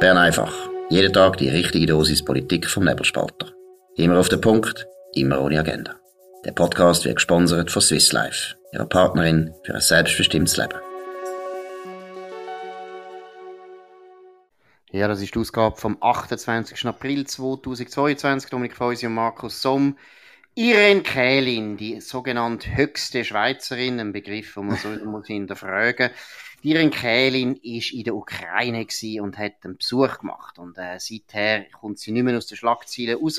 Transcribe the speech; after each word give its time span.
Bern 0.00 0.16
einfach. 0.16 0.54
Jeden 0.90 1.12
Tag 1.12 1.38
die 1.38 1.48
richtige 1.48 1.86
Dosis 1.86 2.24
Politik 2.24 2.70
vom 2.70 2.84
Nebelspalter. 2.84 3.52
Immer 3.96 4.20
auf 4.20 4.28
den 4.28 4.40
Punkt, 4.40 4.86
immer 5.12 5.40
ohne 5.40 5.58
Agenda. 5.58 5.96
Der 6.44 6.52
Podcast 6.52 7.04
wird 7.04 7.16
gesponsert 7.16 7.72
von 7.72 7.82
Swiss 7.82 8.12
Life, 8.12 8.54
ihrer 8.72 8.86
Partnerin 8.86 9.52
für 9.64 9.74
ein 9.74 9.80
selbstbestimmtes 9.80 10.56
Leben. 10.56 10.78
Ja, 14.92 15.08
das 15.08 15.20
ist 15.20 15.34
die 15.34 15.38
Ausgabe 15.40 15.76
vom 15.76 15.98
28. 16.00 16.86
April 16.86 17.26
2022. 17.26 18.50
Dominik 18.50 18.76
Feusi 18.76 19.06
und 19.06 19.14
Markus 19.14 19.60
Somm. 19.60 19.98
Irene 20.54 21.02
Kählin, 21.02 21.76
die 21.76 22.00
sogenannte 22.00 22.76
höchste 22.76 23.24
Schweizerin, 23.24 23.98
ein 23.98 24.12
Begriff, 24.12 24.54
den 24.54 24.68
man 24.68 24.76
so 24.76 24.88
muss 25.04 25.26
hinterfragen 25.26 26.10
Diren 26.64 26.90
Kählin 26.90 27.54
ist 27.62 27.92
in 27.92 28.02
der 28.04 28.16
Ukraine 28.16 28.86
und 29.20 29.38
hat 29.38 29.64
einen 29.64 29.76
Besuch 29.76 30.18
gemacht. 30.18 30.58
Und 30.58 30.76
äh, 30.76 30.98
seither 30.98 31.66
kommt 31.70 32.00
sie 32.00 32.10
nicht 32.10 32.24
mehr 32.24 32.36
aus 32.36 32.46
den 32.46 32.56
Schlagzeilen 32.56 33.18
raus. 33.18 33.38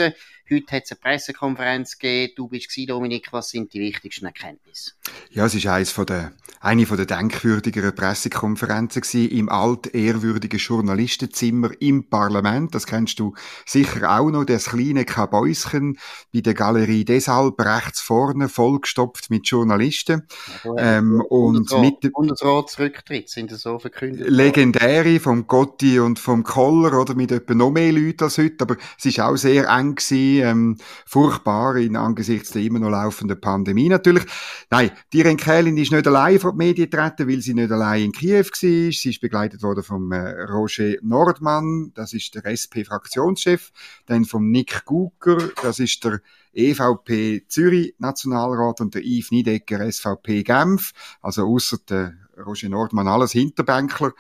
Heute 0.52 0.78
hat 0.78 0.84
es 0.86 0.92
eine 0.92 1.00
Pressekonferenz 1.00 2.00
gegeben. 2.00 2.34
Du 2.36 2.48
bist 2.48 2.70
gewesen, 2.70 2.88
Dominik. 2.88 3.32
Was 3.32 3.52
sind 3.52 3.72
die 3.72 3.80
wichtigsten 3.80 4.26
Erkenntnisse? 4.26 4.94
Ja, 5.30 5.46
es 5.46 5.54
ist 5.54 5.68
eines 5.68 5.92
von 5.92 6.08
der, 6.08 6.32
eine 6.60 6.88
von 6.88 6.98
der 6.98 7.06
denkwürdigeren 7.06 7.94
Pressekonferenzen 7.94 9.04
gewesen, 9.04 9.30
im 9.30 9.50
altehrwürdigen 9.50 10.58
Journalistenzimmer 10.58 11.70
im 11.80 12.10
Parlament. 12.10 12.74
Das 12.74 12.88
kennst 12.88 13.20
du 13.20 13.36
sicher 13.68 14.10
auch 14.10 14.32
noch. 14.32 14.44
Das 14.44 14.66
kleine 14.66 15.06
Kabäuschen 15.06 16.00
bei 16.34 16.42
der 16.42 16.56
Galerie 16.56 17.06
deshalb 17.06 17.60
rechts 17.62 18.02
vorne, 18.02 18.50
vollgestopft 18.50 19.30
mit 19.30 19.48
Journalisten. 19.48 20.28
Ja, 20.64 20.98
ähm, 20.98 21.22
und 21.30 21.72
mit 21.80 22.04
dem 22.04 22.12
Bundesratsrücktritt 22.12 23.30
sind 23.30 23.52
das 23.52 23.62
so 23.62 23.78
verkündet. 23.78 24.28
Legendäre 24.28 25.20
vom 25.20 25.46
Gotti 25.46 26.00
und 26.00 26.18
vom 26.18 26.44
Koller, 26.44 27.00
oder 27.00 27.14
mit 27.14 27.32
etwa 27.32 27.54
noch 27.54 27.70
mehr 27.70 27.92
Leuten 27.92 28.24
als 28.24 28.40
heute. 28.40 28.64
Aber 28.64 28.78
es 28.98 29.06
ist 29.06 29.20
auch 29.20 29.36
sehr 29.36 29.70
eng 29.70 29.94
gewesen 29.94 30.39
ähm, 30.40 30.78
furchtbar 31.06 31.78
in 31.78 31.96
angesichts 31.96 32.52
der 32.52 32.62
immer 32.62 32.80
noch 32.80 32.90
laufenden 32.90 33.40
Pandemie. 33.40 33.90
Natürlich. 33.90 34.26
Nein, 34.70 34.92
die 35.14 35.22
Renkelin 35.22 35.78
ist 35.78 35.92
nicht 35.92 36.08
allein 36.08 36.40
vor 36.40 36.52
die 36.52 36.58
Medien 36.58 36.90
getreten, 36.90 37.28
weil 37.28 37.42
sie 37.42 37.54
nicht 37.54 37.72
allein 37.72 38.06
in 38.06 38.12
Kiew 38.12 38.46
war. 38.46 38.56
Sie 38.56 38.90
ist 38.90 39.22
begleitet 39.22 39.62
worden 39.64 39.84
vom 39.84 40.12
äh, 40.12 40.44
Roger 40.44 40.96
Nordmann, 41.02 41.92
das 41.96 42.14
ist 42.14 42.36
der 42.36 42.46
SP-Fraktionschef, 42.46 43.72
dann 44.06 44.26
vom 44.26 44.50
Nick 44.50 44.86
Guger, 44.86 45.50
das 45.62 45.80
ist 45.80 46.04
der 46.04 46.22
EVP 46.54 47.46
Zürich 47.48 47.96
Nationalrat 48.00 48.82
und 48.82 48.96
der 48.96 49.04
Yves 49.04 49.32
Niedecker 49.32 49.90
SVP 49.92 50.44
Genf, 50.44 50.92
also 51.22 51.46
außer 51.46 51.78
der 51.90 52.14
Roger 52.46 52.70
Nordmann 52.70 53.08
alles 53.08 53.32
Hinterbänkler. 53.32 54.14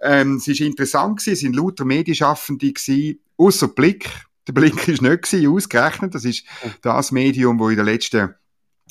Ähm, 0.00 0.36
es 0.36 0.48
ist 0.48 0.60
interessant 0.60 1.26
es 1.26 1.40
sind 1.40 1.54
lauter 1.54 1.84
Medienschaffende 1.84 2.74
außer 3.36 3.68
Blick, 3.68 4.10
der 4.46 4.52
Blick 4.52 4.88
ist 4.88 5.02
nicht 5.02 5.22
gewesen, 5.22 5.48
ausgerechnet. 5.48 6.14
Das 6.14 6.24
ist 6.24 6.44
das 6.82 7.12
Medium, 7.12 7.58
wo 7.58 7.68
in 7.68 7.76
den 7.76 7.86
letzten 7.86 8.34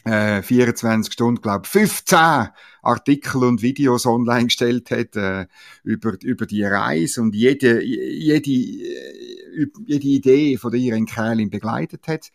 äh, 0.04 0.42
24 0.42 1.14
Stunden, 1.14 1.42
glaube 1.42 1.68
15 1.68 2.50
Artikel 2.82 3.44
und 3.44 3.62
Videos 3.62 4.06
online 4.06 4.46
gestellt 4.46 4.90
hat 4.90 5.16
äh, 5.16 5.46
über, 5.84 6.14
über 6.24 6.46
die 6.48 6.64
Reise 6.64 7.22
und 7.22 7.36
jede, 7.36 7.84
jede, 7.84 8.50
äh, 8.50 9.68
jede 9.86 10.08
Idee 10.08 10.58
von 10.58 10.72
der 10.72 10.80
Irene 10.80 11.48
begleitet 11.50 12.08
hat. 12.08 12.32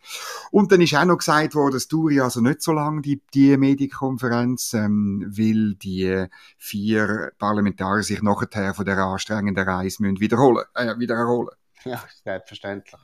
Und 0.51 0.71
dann 0.71 0.81
ist 0.81 0.95
auch 0.95 1.03
noch 1.03 1.17
gesagt 1.17 1.55
worden, 1.55 1.75
es 1.75 1.89
dauert 1.89 2.19
also 2.19 2.39
nicht 2.39 2.61
so 2.61 2.71
lange, 2.71 3.01
die, 3.01 3.21
die 3.33 3.57
Medienkonferenz, 3.57 4.73
ähm, 4.73 5.25
weil 5.27 5.75
die 5.75 6.25
vier 6.57 7.33
Parlamentarier 7.37 8.03
sich 8.03 8.21
nachher 8.21 8.73
von 8.73 8.85
der 8.85 8.97
anstrengenden 8.99 9.67
Reise 9.67 10.01
müssen 10.03 10.21
wiederholen, 10.21 10.63
äh, 10.75 10.97
wieder 10.97 11.15
erholen. 11.15 11.49
Ja, 11.85 12.03
selbstverständlich. 12.23 12.99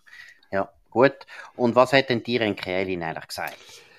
Ja, 0.52 0.70
gut. 0.90 1.16
Und 1.56 1.76
was 1.76 1.94
hat 1.94 2.10
denn 2.10 2.24
Tiren 2.24 2.56
Kählin 2.56 3.04
eigentlich 3.04 3.28
gesagt? 3.28 3.58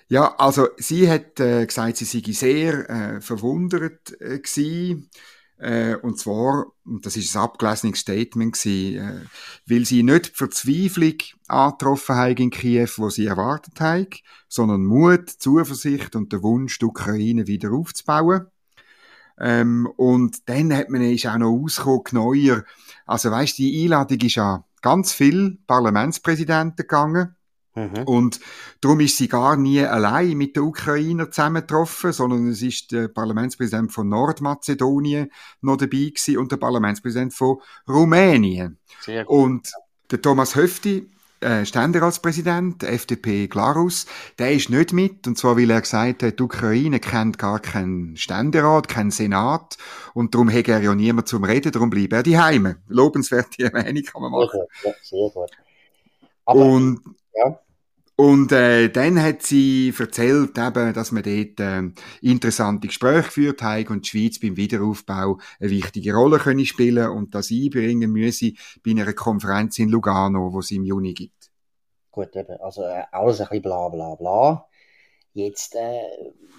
Ja, 0.08 0.34
also 0.36 0.68
sie 0.76 1.10
hat 1.10 1.40
äh, 1.40 1.64
gesagt, 1.66 1.96
sie 1.96 2.04
sei 2.04 2.32
sehr 2.32 2.90
äh, 2.90 3.20
verwundert 3.20 4.12
äh, 4.20 4.38
gewesen. 4.38 5.10
Äh, 5.56 5.94
und 5.96 6.18
zwar, 6.18 6.66
und 6.84 7.06
das 7.06 7.16
ist 7.16 7.34
ein 7.36 7.42
abgelesenes 7.42 8.00
Statement 8.00 8.66
äh, 8.66 9.20
weil 9.66 9.84
sie 9.84 10.02
nicht 10.02 10.26
die 10.26 10.36
Verzweiflung 10.36 11.14
angetroffen 11.48 12.16
hat 12.16 12.40
in 12.40 12.50
Kiew, 12.50 12.88
wo 12.96 13.08
sie 13.08 13.26
erwartet 13.26 13.80
hat, 13.80 14.20
sondern 14.48 14.84
Mut, 14.84 15.30
Zuversicht 15.30 16.16
und 16.16 16.32
der 16.32 16.42
Wunsch, 16.42 16.78
die 16.78 16.84
Ukraine 16.84 17.46
wieder 17.46 17.72
aufzubauen. 17.72 18.46
Ähm, 19.38 19.88
und 19.96 20.48
dann 20.48 20.74
hat 20.74 20.90
man 20.90 21.02
ist 21.02 21.26
auch 21.26 21.38
noch 21.38 21.50
ausgekommen, 21.50 22.04
neuer, 22.12 22.64
also 23.06 23.30
weißt, 23.30 23.58
die 23.58 23.82
Einladung 23.82 24.20
ist 24.20 24.36
ja 24.36 24.64
ganz 24.80 25.12
viel 25.12 25.58
Parlamentspräsidenten 25.66 26.76
gegangen. 26.76 27.34
Mhm. 27.74 28.04
Und 28.04 28.40
darum 28.80 29.00
ist 29.00 29.16
sie 29.16 29.26
gar 29.26 29.56
nie 29.56 29.80
allein 29.80 30.36
mit 30.36 30.54
den 30.54 30.62
Ukrainern 30.62 31.32
zusammengetroffen, 31.32 32.12
sondern 32.12 32.48
es 32.48 32.62
ist 32.62 32.92
der 32.92 33.08
Parlamentspräsident 33.08 33.92
von 33.92 34.08
Nordmazedonien 34.08 35.30
noch 35.60 35.76
dabei 35.76 36.12
gewesen 36.14 36.38
und 36.38 36.52
der 36.52 36.56
Parlamentspräsident 36.58 37.34
von 37.34 37.56
Rumänien. 37.88 38.78
Sehr 39.00 39.24
gut. 39.24 39.36
Und 39.36 39.72
der 40.10 40.22
Thomas 40.22 40.54
Höfti, 40.54 41.10
äh, 41.44 41.66
Ständeratspräsident, 41.66 42.82
FDP 42.82 43.46
Glarus, 43.46 44.06
der 44.38 44.52
ist 44.52 44.70
nicht 44.70 44.92
mit, 44.92 45.26
und 45.26 45.38
zwar 45.38 45.56
weil 45.56 45.70
er 45.70 45.80
gesagt 45.80 46.22
hat, 46.22 46.38
die 46.38 46.42
Ukraine 46.42 47.00
kennt 47.00 47.38
gar 47.38 47.60
keinen 47.60 48.16
Ständerat, 48.16 48.88
keinen 48.88 49.10
Senat, 49.10 49.76
und 50.14 50.34
darum 50.34 50.50
hat 50.50 50.68
er 50.68 50.80
ja 50.80 50.94
niemand 50.94 51.28
zum 51.28 51.44
Reden, 51.44 51.70
darum 51.70 51.90
bleibt 51.90 52.12
er 52.12 52.22
die 52.22 52.38
Heime. 52.38 52.76
Lobenswerte 52.88 53.70
Meinung 53.72 54.02
kann 54.02 54.22
man 54.22 54.32
machen. 54.32 54.60
Gut, 54.82 54.94
sehr 55.02 55.30
gut. 55.30 55.50
Aber, 56.46 56.60
und, 56.60 57.00
ja. 57.34 57.58
Und 58.16 58.52
äh, 58.52 58.90
dann 58.90 59.20
hat 59.20 59.42
sie 59.42 59.92
erzählt, 59.98 60.56
eben, 60.56 60.92
dass 60.92 61.10
man 61.10 61.24
dort 61.24 61.58
äh, 61.58 61.82
interessante 62.20 62.86
Gespräche 62.86 63.24
geführt 63.24 63.62
hat 63.62 63.90
und 63.90 64.04
die 64.04 64.10
Schweiz 64.10 64.38
beim 64.38 64.56
Wiederaufbau 64.56 65.38
eine 65.58 65.70
wichtige 65.70 66.14
Rolle 66.14 66.38
können 66.38 66.64
spielen 66.64 67.08
und 67.08 67.34
das 67.34 67.50
einbringen 67.50 68.12
müsse 68.12 68.52
bei 68.84 68.92
einer 68.92 69.12
Konferenz 69.14 69.80
in 69.80 69.88
Lugano, 69.88 70.52
wo 70.52 70.60
es 70.60 70.70
im 70.70 70.84
Juni 70.84 71.12
gibt. 71.12 71.33
Gut, 72.14 72.36
eben, 72.36 72.60
also 72.60 72.82
äh, 72.84 73.02
alles 73.10 73.40
ein 73.40 73.48
bisschen 73.48 73.62
bla 73.62 73.88
bla 73.88 74.14
bla. 74.14 74.68
Jetzt, 75.32 75.74
äh, 75.74 75.98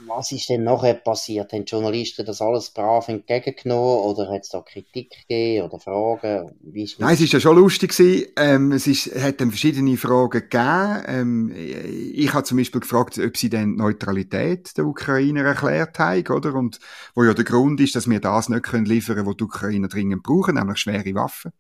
was 0.06 0.34
ist 0.34 0.50
denn 0.50 0.66
nachher 0.66 0.96
passiert? 0.96 1.54
Haben 1.54 1.64
die 1.64 1.72
Journalisten 1.72 2.26
das 2.26 2.42
alles 2.42 2.72
brav 2.72 3.08
entgegengenommen 3.08 4.04
oder 4.04 4.30
hat 4.30 4.42
es 4.42 4.50
da 4.50 4.60
Kritik 4.60 5.12
gegeben 5.12 5.66
oder 5.66 5.80
Fragen? 5.80 6.52
Nein, 6.98 7.14
es 7.14 7.22
ist 7.22 7.32
ja 7.32 7.40
schon 7.40 7.56
lustig. 7.56 7.94
Ähm, 8.36 8.74
es 8.74 8.86
ist, 8.86 9.16
hat 9.16 9.40
dann 9.40 9.52
verschiedene 9.52 9.96
Fragen 9.96 10.42
gegeben. 10.42 11.04
Ähm, 11.08 11.54
ich 11.56 12.34
habe 12.34 12.44
zum 12.44 12.58
Beispiel 12.58 12.82
gefragt, 12.82 13.18
ob 13.18 13.38
sie 13.38 13.50
denn 13.50 13.78
Neutralität 13.78 14.78
der 14.78 14.86
Ukrainer 14.86 15.46
erklärt 15.46 15.98
haben, 16.00 16.28
oder? 16.28 16.54
Und 16.54 16.80
wo 17.14 17.24
ja 17.24 17.34
der 17.34 17.46
Grund 17.46 17.80
ist, 17.80 17.96
dass 17.96 18.10
wir 18.10 18.20
das 18.20 18.50
nicht 18.50 18.64
können 18.64 18.86
liefern, 18.86 19.26
was 19.26 19.38
die 19.38 19.46
Ukrainer 19.46 19.88
dringend 19.88 20.22
brauchen, 20.22 20.56
nämlich 20.56 20.80
schwere 20.80 21.16
Waffen. 21.16 21.54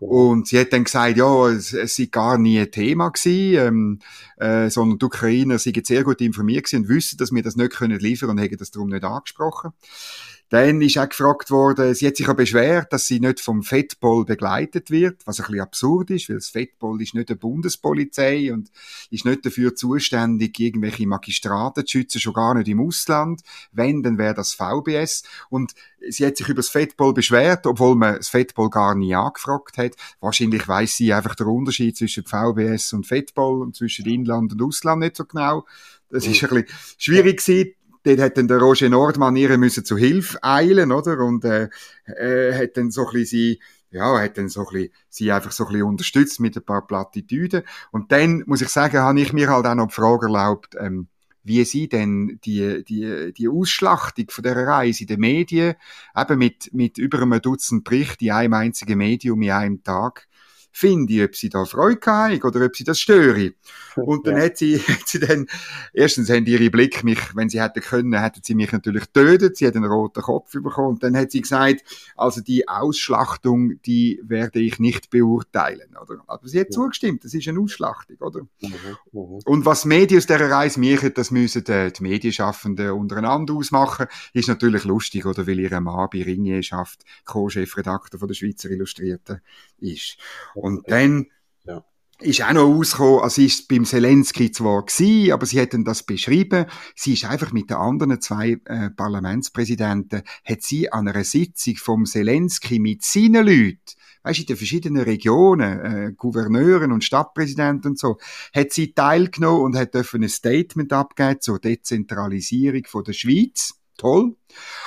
Und 0.00 0.46
sie 0.46 0.60
hat 0.60 0.72
dann 0.72 0.84
gesagt, 0.84 1.16
ja, 1.16 1.48
es, 1.48 1.72
es 1.72 1.96
sei 1.96 2.06
gar 2.06 2.38
nie 2.38 2.58
ein 2.58 2.70
Thema 2.70 3.10
gewesen, 3.10 3.58
ähm, 3.58 3.98
äh, 4.36 4.70
sondern 4.70 4.98
die 4.98 5.04
Ukrainer 5.06 5.58
seien 5.58 5.84
sehr 5.84 6.04
gut 6.04 6.20
informiert 6.20 6.64
gewesen 6.64 6.84
und 6.84 6.88
wissen, 6.88 7.16
dass 7.18 7.32
wir 7.32 7.42
das 7.42 7.56
nicht 7.56 7.72
können 7.72 7.98
liefern 7.98 8.30
und 8.30 8.40
haben 8.40 8.56
das 8.56 8.70
darum 8.70 8.88
nicht 8.88 9.04
angesprochen. 9.04 9.72
Dann 10.50 10.80
ist 10.80 10.96
auch 10.96 11.08
gefragt 11.08 11.50
worden, 11.50 11.94
sie 11.94 12.06
hat 12.06 12.16
sich 12.16 12.28
auch 12.28 12.34
beschwert, 12.34 12.92
dass 12.92 13.06
sie 13.06 13.20
nicht 13.20 13.40
vom 13.40 13.62
Fettball 13.62 14.24
begleitet 14.24 14.90
wird, 14.90 15.26
was 15.26 15.40
ein 15.40 15.46
bisschen 15.46 15.60
absurd 15.60 16.10
ist, 16.10 16.28
weil 16.30 16.36
das 16.36 16.48
Fettball 16.48 17.00
ist 17.02 17.14
nicht 17.14 17.28
eine 17.28 17.36
Bundespolizei 17.36 18.50
und 18.52 18.70
ist 19.10 19.26
nicht 19.26 19.44
dafür 19.44 19.74
zuständig, 19.74 20.58
irgendwelche 20.58 21.06
Magistraten 21.06 21.86
zu 21.86 21.98
schützen, 21.98 22.20
schon 22.20 22.32
gar 22.32 22.54
nicht 22.54 22.68
im 22.68 22.80
Ausland. 22.80 23.42
Wenn, 23.72 24.02
dann 24.02 24.16
wäre 24.16 24.34
das 24.34 24.54
VBS. 24.54 25.22
Und 25.50 25.74
sie 26.08 26.24
hat 26.24 26.38
sich 26.38 26.48
über 26.48 26.60
das 26.60 26.70
Fettball 26.70 27.12
beschwert, 27.12 27.66
obwohl 27.66 27.96
man 27.96 28.16
das 28.16 28.28
Fettball 28.28 28.70
gar 28.70 28.94
nie 28.94 29.14
angefragt 29.14 29.76
hat. 29.76 29.96
Wahrscheinlich 30.20 30.66
weiß 30.66 30.96
sie 30.96 31.12
einfach 31.12 31.34
den 31.34 31.46
Unterschied 31.46 31.96
zwischen 31.96 32.24
VBS 32.24 32.94
und 32.94 33.06
Fettball 33.06 33.60
und 33.60 33.76
zwischen 33.76 34.06
Inland 34.06 34.52
und 34.52 34.62
Ausland 34.62 35.00
nicht 35.00 35.16
so 35.16 35.26
genau. 35.26 35.66
Das 36.10 36.26
ist 36.26 36.42
ein 36.42 36.48
bisschen 36.48 36.66
schwierig 36.96 37.44
gewesen 37.44 37.74
dort 38.08 38.20
hat 38.20 38.38
dann 38.38 38.48
der 38.48 38.58
Roger 38.58 38.88
Nordmann 38.88 39.36
ihr 39.36 39.56
müssen 39.58 39.84
zu 39.84 39.96
Hilfe 39.96 40.38
eilen, 40.42 40.92
oder? 40.92 41.18
Und, 41.20 41.44
äh, 41.44 41.68
äh, 42.06 42.54
hat 42.54 42.76
dann 42.76 42.90
so 42.90 43.06
ein 43.06 43.12
bisschen 43.12 43.26
sie, 43.26 43.60
ja, 43.90 44.18
hat 44.20 44.38
dann 44.38 44.48
so 44.48 44.66
ein 44.66 44.72
bisschen, 44.72 44.92
sie 45.08 45.32
einfach 45.32 45.52
so 45.52 45.66
ein 45.66 45.72
bisschen 45.72 45.86
unterstützt 45.86 46.40
mit 46.40 46.56
ein 46.56 46.64
paar 46.64 46.86
Plattitüden. 46.86 47.62
Und 47.90 48.12
dann, 48.12 48.42
muss 48.46 48.62
ich 48.62 48.68
sagen, 48.68 48.98
habe 48.98 49.20
ich 49.20 49.32
mir 49.32 49.48
halt 49.48 49.66
auch 49.66 49.74
noch 49.74 49.88
die 49.88 49.94
Frage 49.94 50.26
erlaubt, 50.26 50.74
ähm, 50.78 51.08
wie 51.44 51.64
sie 51.64 51.88
denn 51.88 52.38
die, 52.44 52.84
die, 52.84 53.32
die 53.32 53.48
Ausschlachtung 53.48 54.26
von 54.28 54.44
der 54.44 54.56
Reise 54.56 55.02
in 55.02 55.06
den 55.06 55.20
Medien, 55.20 55.74
eben 56.16 56.38
mit, 56.38 56.74
mit 56.74 56.98
über 56.98 57.22
einem 57.22 57.40
Dutzend 57.40 57.84
Berichten 57.84 58.26
in 58.26 58.32
einem 58.32 58.54
einzigen 58.54 58.98
Medium 58.98 59.40
in 59.42 59.50
einem 59.50 59.82
Tag, 59.82 60.28
finde, 60.70 61.24
ob 61.24 61.34
sie 61.34 61.48
da 61.48 61.64
Freude 61.64 62.00
haben 62.06 62.42
oder 62.42 62.64
ob 62.64 62.76
sie 62.76 62.84
das 62.84 63.00
störe. 63.00 63.52
Und 63.96 64.26
dann 64.26 64.36
ja. 64.36 64.44
hat, 64.44 64.58
sie, 64.58 64.78
hat 64.88 65.06
sie 65.06 65.18
dann, 65.18 65.46
erstens 65.92 66.30
haben 66.30 66.46
ihre 66.46 66.70
Blick 66.70 67.02
mich, 67.04 67.18
wenn 67.34 67.48
sie 67.48 67.60
hätten 67.60 67.80
können, 67.80 68.20
hätten 68.20 68.40
sie 68.42 68.54
mich 68.54 68.72
natürlich 68.72 69.04
tötet. 69.12 69.56
Sie 69.56 69.66
hat 69.66 69.76
einen 69.76 69.90
roten 69.90 70.22
Kopf 70.22 70.52
bekommen. 70.52 70.88
Und 70.88 71.02
dann 71.02 71.16
hat 71.16 71.30
sie 71.30 71.40
gesagt, 71.40 71.82
also 72.16 72.40
die 72.40 72.68
Ausschlachtung, 72.68 73.80
die 73.82 74.20
werde 74.24 74.60
ich 74.60 74.78
nicht 74.78 75.10
beurteilen, 75.10 75.96
oder? 76.00 76.22
Aber 76.26 76.46
sie 76.46 76.60
hat 76.60 76.68
ja. 76.68 76.72
zugestimmt, 76.72 77.24
das 77.24 77.34
ist 77.34 77.48
eine 77.48 77.60
Ausschlachtung, 77.60 78.16
oder? 78.20 78.42
Mhm. 78.60 78.70
Mhm. 79.12 79.40
Und 79.44 79.66
was 79.66 79.84
Medien 79.84 80.18
aus 80.18 80.26
dieser 80.26 80.50
Reise 80.50 80.80
machen, 80.80 81.12
das 81.14 81.30
müssen 81.30 81.64
die, 81.64 81.92
die 81.92 82.02
Medienschaffenden 82.02 82.92
untereinander 82.92 83.54
ausmachen, 83.54 84.06
ist 84.32 84.48
natürlich 84.48 84.84
lustig, 84.84 85.26
oder? 85.26 85.46
Weil 85.46 85.60
ihr 85.60 85.80
Mann 85.80 86.08
bei 86.12 86.22
Ringier 86.22 86.62
schafft, 86.62 87.04
Co-Chefredakteur 87.24 88.18
von 88.18 88.28
der 88.28 88.34
Schweizer 88.34 88.70
Illustrierten 88.70 89.40
ist. 89.80 90.18
Und 90.60 90.90
dann 90.90 91.26
ja. 91.64 91.84
ist 92.20 92.42
auch 92.42 92.52
noch 92.52 92.64
rausgekommen, 92.64 93.20
also 93.20 93.34
sie 93.36 93.46
ist 93.46 93.68
beim 93.68 93.84
Zelensky 93.84 94.50
zwar 94.50 94.84
gewesen, 94.84 95.32
aber 95.32 95.46
sie 95.46 95.66
dann 95.68 95.84
das 95.84 96.02
beschrieben, 96.02 96.66
sie 96.94 97.14
ist 97.14 97.24
einfach 97.24 97.52
mit 97.52 97.70
den 97.70 97.76
anderen 97.76 98.20
zwei 98.20 98.60
äh, 98.64 98.90
Parlamentspräsidenten, 98.90 100.22
hat 100.44 100.62
sie 100.62 100.92
an 100.92 101.08
einer 101.08 101.24
Sitzung 101.24 101.76
vom 101.76 102.06
Zelensky 102.06 102.78
mit 102.78 103.04
seinen 103.04 103.46
Leuten 103.46 103.98
weißt, 104.28 104.40
in 104.40 104.46
den 104.46 104.56
verschiedenen 104.56 105.02
Regionen, 105.02 105.80
äh, 105.80 106.12
Gouverneuren 106.14 106.92
und 106.92 107.04
Stadtpräsidenten 107.04 107.92
und 107.92 107.98
so, 107.98 108.18
hat 108.54 108.72
sie 108.72 108.92
teilgenommen 108.92 109.62
und 109.62 109.76
hat 109.76 109.94
ein 109.94 110.28
Statement 110.28 110.92
abgegeben 110.92 111.40
zur 111.40 111.58
Dezentralisierung 111.58 112.82
von 112.86 113.04
der 113.04 113.14
Schweiz 113.14 113.77
toll. 113.98 114.34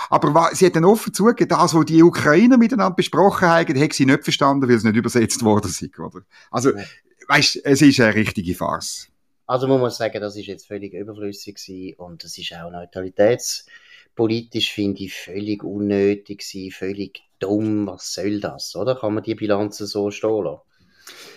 Aber 0.10 0.50
sie 0.54 0.66
hat 0.66 0.76
dann 0.76 0.86
offen 0.86 1.14
zugegeben, 1.14 1.50
das, 1.50 1.76
was 1.76 1.86
die 1.86 2.02
Ukrainer 2.02 2.58
miteinander 2.58 2.96
besprochen 2.96 3.48
haben, 3.48 3.80
hat 3.80 3.94
sie 3.94 4.08
nicht 4.08 4.24
verstanden, 4.24 4.68
weil 4.68 4.76
es 4.76 4.84
nicht 4.84 4.96
übersetzt 4.96 5.44
worden 5.44 5.68
ist, 5.68 6.00
oder? 6.00 6.22
Also, 6.50 6.76
ja. 6.76 6.84
weißt, 7.28 7.60
es 7.64 7.82
ist 7.82 8.00
eine 8.00 8.16
richtige 8.16 8.56
Farce. 8.56 9.10
Also 9.46 9.68
man 9.68 9.80
muss 9.82 9.98
sagen, 9.98 10.20
das 10.22 10.36
ist 10.38 10.48
jetzt 10.48 10.66
völlig 10.66 10.94
überflüssig 10.94 11.56
gewesen 11.56 11.96
und 11.98 12.24
das 12.24 12.38
ist 12.38 12.54
auch 12.54 12.72
neutralitätspolitisch, 12.72 14.72
finde 14.72 15.04
ich, 15.04 15.14
völlig 15.14 15.62
unnötig 15.64 16.40
gewesen, 16.40 16.72
völlig 16.72 17.24
dumm. 17.40 17.86
Was 17.86 18.14
soll 18.14 18.40
das, 18.40 18.74
oder? 18.78 18.96
Kann 18.96 19.14
man 19.14 19.24
die 19.24 19.36
Bilanzen 19.36 19.88
so 19.88 20.10
stehen 20.10 20.46
lassen? 20.46 20.62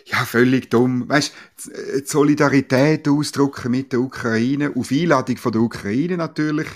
Ja, 0.06 0.24
völlig 0.24 0.70
dumm. 0.70 1.08
Weißt, 1.08 1.32
die 1.66 2.06
Solidarität 2.06 3.08
ausdrücken 3.08 3.70
mit 3.70 3.92
der 3.92 4.00
Ukraine, 4.00 4.72
auf 4.76 4.90
Einladung 4.90 5.36
von 5.36 5.52
der 5.52 5.62
Ukraine 5.62 6.16
natürlich. 6.16 6.68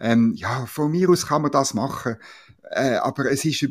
Ähm, 0.00 0.34
ja, 0.36 0.66
von 0.66 0.90
mir 0.90 1.08
aus 1.08 1.26
kann 1.26 1.42
man 1.42 1.50
das 1.50 1.74
machen. 1.74 2.16
Äh, 2.70 2.96
aber 2.96 3.30
es 3.30 3.44
ist, 3.44 3.64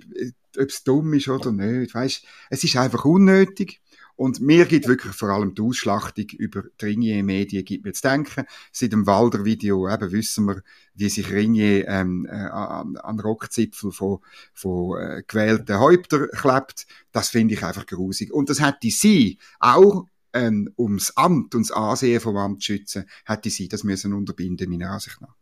ob 0.58 0.70
es 0.70 0.84
dumm 0.84 1.14
ist 1.14 1.28
oder 1.28 1.52
nicht, 1.52 1.94
weißt, 1.94 2.24
es 2.50 2.64
ist 2.64 2.78
einfach 2.78 3.06
unnötig. 3.06 3.83
Und 4.16 4.40
mir 4.40 4.66
gibt 4.66 4.88
wirklich 4.88 5.14
vor 5.14 5.30
allem 5.30 5.56
die 5.56 5.62
Ausschlachtung 5.62 6.26
über 6.38 6.64
die 6.80 6.86
Ringier-Medien 6.86 7.66
gibt 7.66 7.86
mir 7.86 7.94
zu 7.94 8.04
denken. 8.04 8.46
Seit 8.72 8.92
dem 8.92 9.08
Walder-Video 9.08 9.90
eben 9.90 10.12
wissen 10.12 10.46
wir, 10.46 10.62
wie 10.94 11.10
sich 11.10 11.32
Ringier 11.32 11.88
ähm, 11.88 12.28
äh, 12.30 12.36
an, 12.36 12.96
an 12.98 13.20
Rockzipfel 13.20 13.92
von, 13.92 14.20
von 14.54 15.02
äh, 15.02 15.24
gewählten 15.28 15.80
Häuptern 15.80 16.28
klebt. 16.32 16.86
Das 17.12 17.30
finde 17.30 17.56
ich 17.56 17.64
einfach 17.64 17.86
grusig. 17.86 18.32
Und 18.32 18.50
das 18.50 18.62
hätte 18.62 18.90
sie 18.90 19.40
auch 19.60 20.06
ähm, 20.34 20.72
ums 20.78 21.12
Amt, 21.16 21.56
ums 21.56 21.72
Ansehen 21.72 22.20
vom 22.20 22.38
Amt 22.38 22.62
zu 22.62 22.74
schützen, 22.74 23.06
hätte 23.26 23.50
sie 23.50 23.68
das 23.68 23.84
müssen 23.84 24.14
unterbinden, 24.14 24.70
meiner 24.70 24.92
Ansicht 24.92 25.22
nach. 25.22 25.36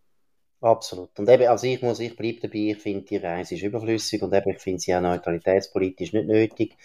Absolut. 0.62 1.18
Und 1.18 1.28
eben, 1.28 1.48
also 1.48 1.66
ich 1.66 1.82
muss, 1.82 2.00
ich 2.00 2.16
bleibe 2.16 2.42
dabei, 2.42 2.72
ich 2.72 2.78
finde, 2.78 3.04
die 3.06 3.18
Reise 3.18 3.56
ist 3.56 3.64
überflüssig 3.64 4.22
und 4.22 4.32
eben, 4.32 4.52
ich 4.52 4.60
finde 4.60 4.80
sie 4.80 4.94
auch 4.94 5.02
neutralitätspolitisch 5.02 6.14
nicht 6.14 6.28
nötig, 6.28 6.78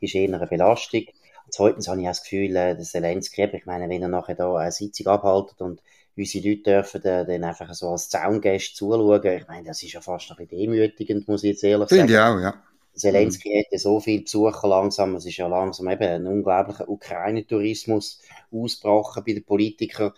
ist 0.00 0.14
eher 0.14 0.34
eine 0.34 0.46
Belastung. 0.46 1.04
Zweitens 1.52 1.86
habe 1.86 2.00
ich 2.00 2.06
auch 2.06 2.12
das 2.12 2.22
Gefühl, 2.22 2.56
äh, 2.56 2.74
der 2.74 2.80
Zelensky, 2.80 3.44
ich 3.44 3.66
meine, 3.66 3.86
wenn 3.88 4.00
er 4.00 4.08
nachher 4.08 4.34
da 4.34 4.56
eine 4.56 4.72
Sitzung 4.72 5.06
abhaltet 5.08 5.60
und 5.60 5.82
unsere 6.16 6.48
Leute 6.48 6.62
dürfen 6.62 7.02
dann, 7.02 7.44
einfach 7.44 7.72
so 7.74 7.90
als 7.90 8.08
Zaungäste 8.08 8.74
zuschauen, 8.74 9.22
ich 9.22 9.46
meine, 9.46 9.68
das 9.68 9.82
ist 9.82 9.92
ja 9.92 10.00
fast 10.00 10.30
ein 10.30 10.36
bisschen 10.38 10.58
demütigend, 10.58 11.28
muss 11.28 11.44
ich 11.44 11.50
jetzt 11.50 11.64
ehrlich 11.64 11.90
sagen. 11.90 12.08
Finde 12.08 12.14
ich 12.14 12.18
auch, 12.18 12.40
ja. 12.40 12.54
Zelensky 12.94 13.50
mhm. 13.50 13.54
hätte 13.58 13.78
so 13.78 14.00
viel 14.00 14.22
Besucher 14.22 14.66
langsam, 14.66 15.14
es 15.14 15.26
ist 15.26 15.36
ja 15.36 15.46
langsam 15.46 15.88
eben 15.88 16.02
ein 16.02 16.26
unglaublicher 16.26 16.88
Ukraine-Tourismus 16.88 18.20
ausgebrochen 18.50 19.22
bei 19.26 19.32
den 19.34 19.44
Politikern 19.44 20.12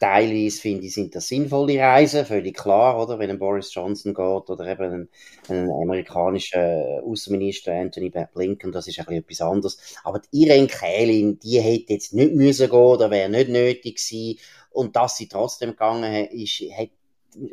teilweise 0.00 0.60
finde 0.60 0.86
ich, 0.86 0.94
sind 0.94 1.14
das 1.14 1.28
sinnvolle 1.28 1.78
Reisen, 1.78 2.24
völlig 2.24 2.56
klar, 2.56 3.00
oder? 3.00 3.18
Wenn 3.18 3.30
ein 3.30 3.38
Boris 3.38 3.72
Johnson 3.72 4.14
geht 4.14 4.50
oder 4.50 4.66
eben 4.66 4.92
ein, 4.92 5.08
ein 5.48 5.70
amerikanischer 5.70 7.02
Außenminister 7.04 7.72
Anthony 7.72 8.10
Blinken, 8.10 8.72
das 8.72 8.88
ist 8.88 8.98
ein 8.98 9.04
bisschen 9.04 9.22
etwas 9.22 9.40
anderes. 9.42 9.96
Aber 10.02 10.18
die 10.20 10.42
Irene 10.42 10.66
Kählin, 10.66 11.38
die 11.38 11.60
hätte 11.60 11.92
jetzt 11.92 12.14
nicht 12.14 12.34
müssen 12.34 12.70
gehen 12.70 12.78
oder 12.78 13.10
wäre 13.10 13.28
nicht 13.28 13.50
nötig 13.50 13.96
gewesen. 13.96 14.38
Und 14.70 14.96
dass 14.96 15.16
sie 15.16 15.28
trotzdem 15.28 15.70
gegangen 15.70 16.26
ist, 16.26 16.60
hat 16.76 16.90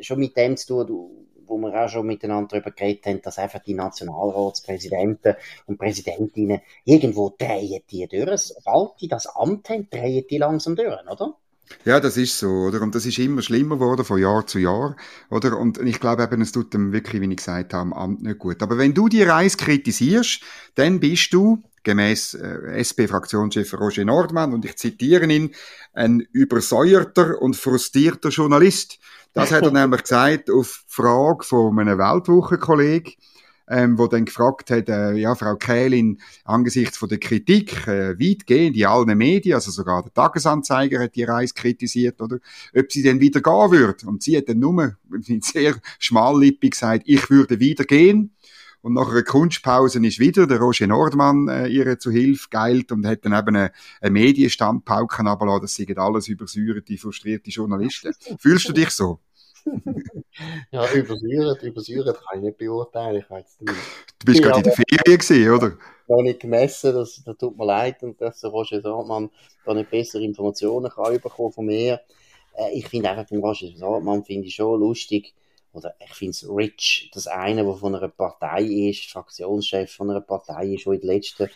schon 0.00 0.18
mit 0.18 0.36
dem 0.36 0.56
zu 0.56 0.84
tun, 0.84 1.28
wo 1.46 1.58
wir 1.58 1.84
auch 1.84 1.88
schon 1.88 2.06
miteinander 2.06 2.48
darüber 2.48 2.70
geredet 2.70 3.06
haben, 3.06 3.22
dass 3.22 3.38
einfach 3.38 3.60
die 3.60 3.74
Nationalratspräsidenten 3.74 5.34
und 5.66 5.78
Präsidentinnen 5.78 6.60
irgendwo 6.84 7.34
drehen 7.36 7.82
die 7.90 8.06
durch. 8.06 8.40
Sobald 8.40 9.00
die 9.00 9.08
das 9.08 9.26
Amt 9.26 9.68
haben, 9.68 9.88
drehen 9.90 10.24
die 10.28 10.38
langsam 10.38 10.76
durch, 10.76 11.06
oder? 11.10 11.34
Ja, 11.84 12.00
das 12.00 12.16
ist 12.16 12.38
so, 12.38 12.48
oder? 12.48 12.82
Und 12.82 12.94
das 12.94 13.06
ist 13.06 13.18
immer 13.18 13.42
schlimmer 13.42 13.76
geworden 13.76 14.04
von 14.04 14.20
Jahr 14.20 14.46
zu 14.46 14.58
Jahr, 14.58 14.96
oder? 15.30 15.58
Und 15.58 15.78
ich 15.78 16.00
glaube 16.00 16.22
eben, 16.22 16.40
es 16.42 16.52
tut 16.52 16.74
dem 16.74 16.92
wirklich, 16.92 17.22
wie 17.22 17.30
ich 17.30 17.36
gesagt 17.36 17.72
habe, 17.72 17.82
am 17.82 17.92
Amt 17.92 18.22
nicht 18.22 18.38
gut. 18.38 18.62
Aber 18.62 18.78
wenn 18.78 18.94
du 18.94 19.08
die 19.08 19.22
Reise 19.22 19.56
kritisierst, 19.56 20.42
dann 20.74 21.00
bist 21.00 21.32
du, 21.32 21.62
gemäß 21.84 22.34
äh, 22.34 22.82
SP-Fraktionschef 22.82 23.72
Roger 23.74 24.04
Nordmann, 24.04 24.52
und 24.52 24.64
ich 24.64 24.76
zitiere 24.76 25.26
ihn, 25.26 25.54
ein 25.92 26.20
übersäuerter 26.32 27.40
und 27.40 27.56
frustrierter 27.56 28.28
Journalist. 28.30 28.98
Das 29.32 29.52
hat 29.52 29.62
er 29.62 29.70
nämlich 29.72 30.02
gesagt 30.02 30.50
auf 30.50 30.84
Frage 30.86 31.44
von 31.44 31.78
einem 31.78 31.98
Weltwochenkollegen 31.98 33.14
ähm, 33.68 33.98
wo 33.98 34.06
dann 34.06 34.24
gefragt 34.24 34.70
hat, 34.70 34.88
äh, 34.88 35.14
ja, 35.14 35.34
Frau 35.34 35.56
Kählin, 35.56 36.20
angesichts 36.44 36.96
von 36.96 37.08
der 37.08 37.18
Kritik, 37.18 37.86
äh, 37.86 38.18
weitgehend 38.18 38.76
in 38.76 38.86
allen 38.86 39.18
Medien, 39.18 39.54
also 39.54 39.70
sogar 39.70 40.02
der 40.02 40.12
Tagesanzeiger 40.12 41.00
hat 41.00 41.14
die 41.14 41.24
Reise 41.24 41.54
kritisiert, 41.54 42.20
oder, 42.20 42.38
ob 42.76 42.92
sie 42.92 43.02
denn 43.02 43.20
wieder 43.20 43.40
gehen 43.40 43.70
würde. 43.70 44.06
Und 44.06 44.22
sie 44.22 44.36
hat 44.36 44.48
dann 44.48 44.58
nur 44.58 44.96
sehr 45.40 45.76
schmallippig 45.98 46.72
gesagt, 46.72 47.02
ich 47.06 47.28
würde 47.30 47.60
wieder 47.60 47.84
gehen. 47.84 48.34
Und 48.80 48.94
nach 48.94 49.10
einer 49.10 49.24
Kunstpause 49.24 50.04
ist 50.06 50.20
wieder 50.20 50.46
der 50.46 50.60
Roger 50.60 50.86
Nordmann 50.86 51.48
äh, 51.48 51.66
ihr 51.66 51.98
zu 51.98 52.10
Hilfe 52.12 52.46
geilt 52.48 52.92
und 52.92 53.04
hat 53.06 53.24
dann 53.24 53.32
eben 53.32 53.56
eine, 53.56 53.72
eine 54.00 54.10
Medienstandpauken 54.12 55.26
abgelassen, 55.26 55.62
das 55.62 55.74
sind 55.74 55.98
alles 55.98 56.28
übersäuerte, 56.28 56.96
frustrierte 56.96 57.50
Journalisten. 57.50 58.14
Fühlst 58.38 58.68
du 58.68 58.72
dich 58.72 58.90
so? 58.90 59.20
Ja, 60.70 60.92
übersäuert, 60.92 61.62
übersäuert 61.62 62.20
kann 62.20 62.38
ich 62.38 62.44
nicht 62.44 62.58
beurteilen. 62.58 63.18
Ich 63.18 63.30
nicht. 63.30 63.78
Du 64.18 64.26
bist 64.26 64.42
gerade 64.42 64.58
in 64.58 64.64
der 64.64 64.72
Ferien 64.72 65.18
gewesen, 65.18 65.50
oder? 65.50 65.78
Noch 66.08 66.22
nicht 66.22 66.40
gemessen, 66.40 66.94
das, 66.94 67.22
das 67.24 67.36
tut 67.36 67.56
mir 67.56 67.66
leid 67.66 68.02
und 68.02 68.20
dass 68.20 68.40
der 68.40 68.50
Roger 68.50 68.80
Sartmann 68.80 69.30
da 69.64 69.74
nicht 69.74 69.90
bessere 69.90 70.22
Informationen 70.22 70.90
kann 70.90 71.20
bekommen 71.20 71.52
von 71.52 71.66
mir. 71.66 72.00
Äh, 72.54 72.72
ich 72.74 72.88
finde 72.88 73.10
einfach 73.10 73.26
den 73.26 73.40
Roger 73.40 73.68
Sartmann 73.76 74.24
finde 74.24 74.48
ich 74.48 74.54
schon 74.54 74.80
lustig, 74.80 75.34
oder 75.72 75.94
ich 76.00 76.14
finde 76.14 76.30
es 76.30 76.48
rich, 76.48 77.10
dass 77.14 77.26
einer, 77.26 77.62
der 77.62 77.74
von 77.74 77.94
einer 77.94 78.08
Partei 78.08 78.62
ist, 78.62 79.10
Fraktionschef 79.10 79.92
von 79.92 80.10
einer 80.10 80.20
Partei 80.20 80.74
ist, 80.74 80.86
der 80.86 80.94
in 80.94 81.00
den 81.00 81.10
letzten 81.10 81.50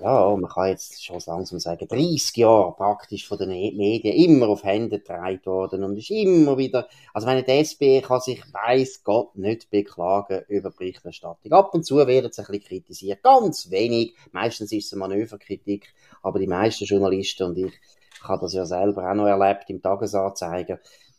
ja, 0.00 0.36
man 0.36 0.50
kann 0.50 0.68
jetzt 0.68 1.04
schon 1.04 1.20
langsam 1.26 1.58
sagen, 1.58 1.86
30 1.86 2.36
Jahre 2.36 2.72
praktisch 2.72 3.26
von 3.26 3.38
den 3.38 3.48
Medien 3.48 4.14
immer 4.14 4.48
auf 4.48 4.64
Hände 4.64 4.98
getragen 4.98 5.44
worden 5.44 5.84
und 5.84 5.96
ist 5.96 6.10
immer 6.10 6.56
wieder, 6.58 6.88
also 7.12 7.26
meine 7.26 7.42
die 7.42 7.52
SP 7.52 8.00
kann 8.00 8.20
sich, 8.20 8.42
weiß 8.52 9.04
Gott, 9.04 9.36
nicht 9.36 9.70
beklagen 9.70 10.42
über 10.48 10.70
Berichterstattung. 10.70 11.52
Ab 11.52 11.74
und 11.74 11.84
zu 11.84 11.96
werden 11.96 12.32
sie 12.32 12.40
ein 12.42 12.46
bisschen 12.46 12.64
kritisiert, 12.64 13.22
ganz 13.22 13.70
wenig, 13.70 14.14
meistens 14.32 14.72
ist 14.72 14.86
es 14.86 14.92
eine 14.92 15.00
Manöverkritik, 15.00 15.92
aber 16.22 16.38
die 16.38 16.46
meisten 16.46 16.84
Journalisten 16.84 17.44
und 17.44 17.58
ich, 17.58 17.72
ich 18.14 18.28
habe 18.28 18.42
das 18.42 18.54
ja 18.54 18.64
selber 18.64 19.10
auch 19.10 19.14
noch 19.14 19.26
erlebt 19.26 19.68
im 19.68 19.82
Tagesanzeiger, 19.82 20.78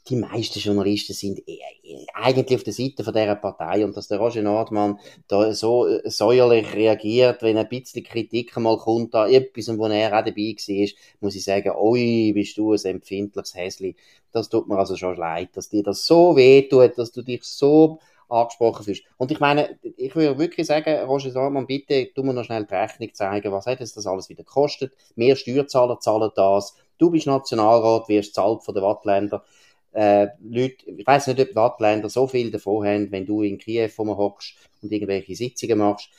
die 0.09 0.17
meisten 0.17 0.59
Journalisten 0.59 1.13
sind 1.13 1.39
e-, 1.47 1.59
eigentlich 2.13 2.57
auf 2.57 2.63
der 2.63 2.73
Seite 2.73 3.03
von 3.03 3.13
dieser 3.13 3.35
Partei 3.35 3.85
und 3.85 3.95
dass 3.95 4.07
der 4.07 4.19
Roger 4.19 4.41
Nordmann 4.41 4.99
da 5.27 5.53
so 5.53 5.87
äh, 5.87 6.09
säuerlich 6.09 6.73
reagiert, 6.73 7.41
wenn 7.41 7.57
ein 7.57 7.69
bisschen 7.69 8.03
Kritik 8.03 8.55
mal 8.57 8.77
kommt 8.77 9.13
da 9.13 9.27
etwas, 9.27 9.75
wo 9.77 9.85
er 9.87 10.07
auch 10.07 10.25
dabei 10.25 10.55
war, 10.55 10.89
muss 11.21 11.35
ich 11.35 11.43
sagen, 11.43 11.71
oi, 11.75 12.31
bist 12.33 12.57
du 12.57 12.73
ein 12.73 12.85
empfindliches 12.85 13.55
Häsli. 13.55 13.95
Das 14.31 14.49
tut 14.49 14.67
mir 14.67 14.77
also 14.77 14.95
schon 14.97 15.15
leid, 15.15 15.49
dass 15.53 15.69
dir 15.69 15.83
das 15.83 16.05
so 16.05 16.35
weh 16.35 16.63
tut, 16.63 16.97
dass 16.97 17.11
du 17.11 17.21
dich 17.21 17.43
so 17.43 17.99
angesprochen 18.29 18.83
fühlst. 18.83 19.03
Und 19.17 19.31
ich 19.31 19.39
meine, 19.39 19.77
ich 19.97 20.15
würde 20.15 20.39
wirklich 20.39 20.67
sagen, 20.67 21.05
Roger 21.05 21.31
Nordmann, 21.31 21.67
bitte, 21.67 22.09
tu 22.13 22.23
mir 22.23 22.33
noch 22.33 22.43
schnell 22.43 22.65
die 22.65 22.73
Rechnung 22.73 23.13
zeigen, 23.13 23.51
was 23.51 23.67
hat 23.67 23.79
es 23.79 23.93
das 23.93 24.07
alles 24.07 24.29
wieder 24.29 24.43
gekostet? 24.43 24.93
Mehr 25.15 25.35
Steuerzahler 25.35 25.99
zahlen 25.99 26.31
das. 26.35 26.75
Du 26.97 27.11
bist 27.11 27.27
Nationalrat, 27.27 28.09
wirst 28.09 28.33
zahlt 28.33 28.63
von 28.63 28.73
den 28.73 28.83
Wattländern 28.83 29.41
äh, 29.93 30.27
Leute, 30.43 30.85
ich 30.85 31.05
weiß 31.05 31.27
nicht, 31.27 31.39
ob 31.39 31.49
die 31.49 31.55
Wattländer 31.55 32.09
so 32.09 32.27
viel 32.27 32.51
davon 32.51 32.85
haben, 32.85 33.11
wenn 33.11 33.25
du 33.25 33.41
in 33.41 33.57
Kiew 33.57 33.89
hockst 33.97 34.55
und 34.81 34.91
irgendwelche 34.91 35.35
Sitzungen 35.35 35.77
machst. 35.77 36.09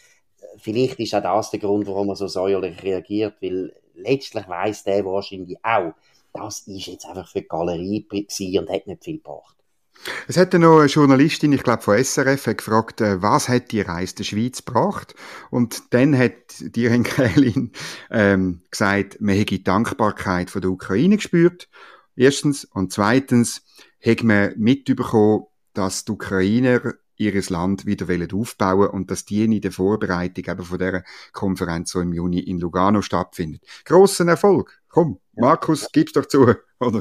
vielleicht 0.59 1.01
ist 1.01 1.15
auch 1.15 1.23
das 1.23 1.51
der 1.51 1.61
Grund, 1.61 1.87
warum 1.87 2.09
er 2.09 2.17
so 2.17 2.29
säuerlich 2.29 2.83
reagiert, 2.83 3.35
weil 3.41 3.73
letztlich 3.95 4.49
weiß 4.49 4.85
der 4.85 5.05
wahrscheinlich 5.05 5.57
auch, 5.63 5.95
das 6.33 6.61
ist 6.67 6.87
jetzt 6.87 7.07
einfach 7.07 7.29
für 7.29 7.43
die 7.43 7.49
Galerie 7.49 8.07
und 8.59 8.71
hat 8.71 8.87
nicht 8.87 9.05
viel 9.05 9.17
gebracht. 9.17 9.57
Es 10.27 10.37
hätte 10.37 10.59
noch 10.59 10.81
eine 10.81 10.89
Journalistin, 10.89 11.53
ich 11.53 11.63
glaube 11.63 11.83
von 11.83 12.03
SRF, 12.03 12.45
gefragt, 12.57 13.01
äh, 13.01 13.23
was 13.23 13.49
hat 13.49 13.71
die 13.73 13.81
Reise 13.81 14.17
der 14.17 14.25
Schweiz 14.25 14.65
gebracht? 14.65 15.15
Und 15.51 15.95
dann 15.95 16.17
hat 16.19 16.33
die 16.59 16.91
Henkelin 16.91 17.73
ähm, 18.11 18.63
gesagt, 18.71 19.21
man 19.21 19.35
hätte 19.35 19.57
die 19.57 19.65
Dankbarkeit 19.65 20.51
von 20.51 20.63
der 20.63 20.71
Ukraine 20.71 21.17
gespürt. 21.17 21.69
Erstens. 22.17 22.65
Und 22.65 22.93
zweitens, 22.93 23.63
hätte 23.99 24.27
man 24.27 24.53
mitbekommen, 24.57 25.47
dass 25.73 26.05
die 26.05 26.13
Ukrainer 26.13 26.95
ihres 27.17 27.49
Land 27.49 27.87
wieder 27.87 28.07
aufbauen 28.35 28.89
und 28.89 29.11
dass 29.11 29.25
die 29.25 29.45
in 29.45 29.61
der 29.61 29.73
Vorbereitung 29.73 30.45
eben 30.47 30.65
von 30.65 30.79
dieser 30.79 31.05
Konferenz 31.33 31.93
so 31.93 32.01
im 32.01 32.13
Juni 32.13 32.41
in 32.41 32.59
Lugano 32.59 33.03
stattfindet. 33.03 33.63
Grossen 33.85 34.29
Erfolg. 34.29 34.81
Komm, 34.89 35.21
Markus, 35.33 35.91
gib's 35.93 36.13
doch 36.13 36.27
zu. 36.27 36.43
Oder? 36.81 37.01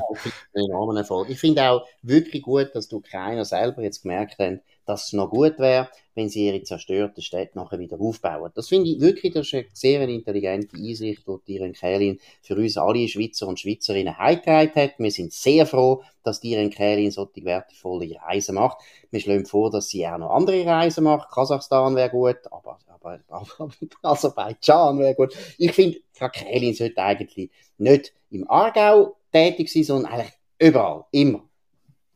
Ja, 0.54 0.64
enormen 0.66 0.98
Erfolg. 0.98 1.30
Ich 1.30 1.40
finde 1.40 1.70
auch 1.70 1.86
wirklich 2.02 2.44
gut, 2.44 2.70
dass 2.74 2.88
die 2.88 2.96
Ukrainer 2.96 3.46
selber 3.46 3.82
jetzt 3.82 4.04
gemerkt 4.04 4.40
haben, 4.40 4.62
dass 4.86 5.08
es 5.08 5.14
noch 5.14 5.30
gut 5.30 5.60
wäre, 5.60 5.90
wenn 6.16 6.30
sie 6.30 6.48
ihre 6.48 6.62
zerstörten 6.64 7.24
Städte 7.24 7.58
nachher 7.58 7.80
wieder 7.80 8.00
aufbauen. 8.00 8.52
Das 8.54 8.68
finde 8.68 8.90
ich 8.90 9.02
wirklich, 9.02 9.34
das 9.34 9.48
ist 9.48 9.54
eine 9.54 9.66
sehr 9.74 10.08
intelligente 10.08 10.78
Einsicht, 10.78 11.24
die 11.48 11.56
Irene 11.56 11.74
Kählin 11.74 12.20
für 12.42 12.56
uns 12.56 12.78
alle 12.78 13.08
Schweizer 13.08 13.48
und 13.48 13.60
Schweizerinnen 13.60 14.18
heimgetragen 14.18 14.76
hat. 14.76 14.94
Wir 14.98 15.12
sind 15.12 15.34
sehr 15.34 15.66
froh, 15.66 16.04
dass 16.24 16.44
Irene 16.44 16.70
Kählin 16.70 17.12
solche 17.12 17.44
wertvolle 17.44 18.16
Reisen 18.22 18.56
macht. 18.56 18.78
Wir 19.12 19.20
schlagen 19.20 19.46
vor, 19.46 19.72
dass 19.72 19.90
sie 19.90 20.08
auch 20.08 20.18
noch 20.18 20.32
andere 20.32 20.66
Reisen 20.66 21.04
macht. 21.04 21.32
Kasachstan 21.32 21.96
wäre 21.96 22.10
gut, 22.10 22.38
aber, 22.52 22.80
aber, 22.88 23.20
aber 23.30 23.70
Aserbaidschan 24.02 25.00
wäre 25.00 25.16
gut. 25.16 25.36
Ich 25.58 25.72
finde, 25.72 26.00
Frau 26.12 26.30
Kählin 26.30 26.74
sollte 26.74 27.02
eigentlich 27.02 27.50
nicht 27.78 28.14
im 28.30 28.50
Aargau 28.50 29.16
tätig 29.32 29.72
sein, 29.72 29.84
sondern 29.84 30.12
eigentlich 30.12 30.34
überall, 30.60 31.06
immer. 31.12 31.44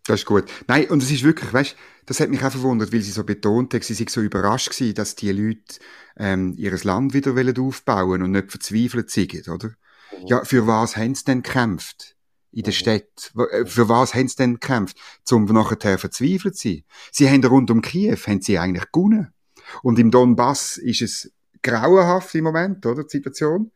Das 0.07 0.21
ist 0.21 0.25
gut. 0.25 0.45
Nein, 0.67 0.89
und 0.89 1.03
es 1.03 1.11
ist 1.11 1.23
wirklich, 1.23 1.51
weißt 1.51 1.75
das 2.07 2.21
hat 2.21 2.29
mich 2.29 2.41
auch 2.41 2.51
verwundert, 2.51 2.93
weil 2.93 3.01
sie 3.01 3.11
so 3.11 3.25
betont 3.25 3.73
hat, 3.73 3.83
sie 3.83 3.93
sei 3.93 4.05
so 4.07 4.21
überrascht 4.21 4.69
gewesen, 4.69 4.95
dass 4.95 5.15
die 5.15 5.31
Leute 5.33 5.79
ähm, 6.15 6.53
ihr 6.57 6.71
Land 6.83 7.13
wieder 7.13 7.33
aufbauen 7.61 8.23
und 8.23 8.31
nicht 8.31 8.49
verzweifelt 8.49 9.11
sind, 9.11 9.49
oder? 9.49 9.67
Mhm. 9.67 10.27
Ja, 10.27 10.45
für 10.45 10.65
was 10.65 10.95
haben 10.95 11.13
sie 11.13 11.25
denn 11.25 11.43
gekämpft? 11.43 12.15
In 12.53 12.63
der 12.63 12.71
mhm. 12.71 12.77
Stadt. 12.77 13.33
Äh, 13.51 13.65
für 13.65 13.89
was 13.89 14.15
haben 14.15 14.29
sie 14.29 14.37
denn 14.37 14.53
gekämpft? 14.53 14.97
Zum 15.25 15.43
nachher 15.45 15.97
verzweifelt 15.97 16.55
zu 16.55 16.69
sein. 16.69 16.83
Sie 17.11 17.29
haben 17.29 17.43
rund 17.43 17.69
um 17.69 17.81
Kiew, 17.81 18.17
haben 18.25 18.41
sie 18.41 18.57
eigentlich 18.57 18.89
gewonnen. 18.93 19.33
Und 19.83 19.99
im 19.99 20.09
Donbass 20.09 20.77
ist 20.77 21.01
es 21.01 21.33
grauenhaft 21.61 22.33
im 22.35 22.45
Moment, 22.45 22.85
oder, 22.85 23.03
die 23.03 23.09
Situation. 23.09 23.71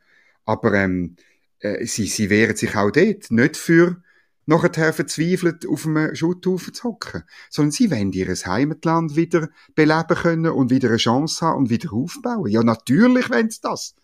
Aber, 0.46 0.74
ähm, 0.74 1.18
äh, 1.60 1.86
sie, 1.86 2.06
sie 2.06 2.30
wehren 2.30 2.56
sich 2.56 2.78
auch 2.78 2.92
dort. 2.92 3.30
Nicht 3.30 3.58
für 3.58 4.02
nachher 4.46 4.94
verzweifelt 4.94 5.68
auf 5.68 5.86
einem 5.86 6.16
Schutthaufen 6.16 6.74
zu 6.74 6.84
hocken, 6.84 7.24
sondern 7.50 7.72
sie 7.72 7.92
wollen 7.92 8.12
ihr 8.12 8.28
Heimatland 8.28 9.16
wieder 9.16 9.50
beleben 9.76 10.16
können 10.16 10.52
und 10.52 10.70
wieder 10.70 10.90
eine 10.90 10.98
Chance 10.98 11.46
haben 11.46 11.58
und 11.60 11.70
wieder 11.70 11.94
aufbauen. 11.94 12.50
Ja, 12.50 12.64
natürlich 12.64 13.30
wollen 13.30 13.50
sie 13.50 13.60
das. 13.62 13.96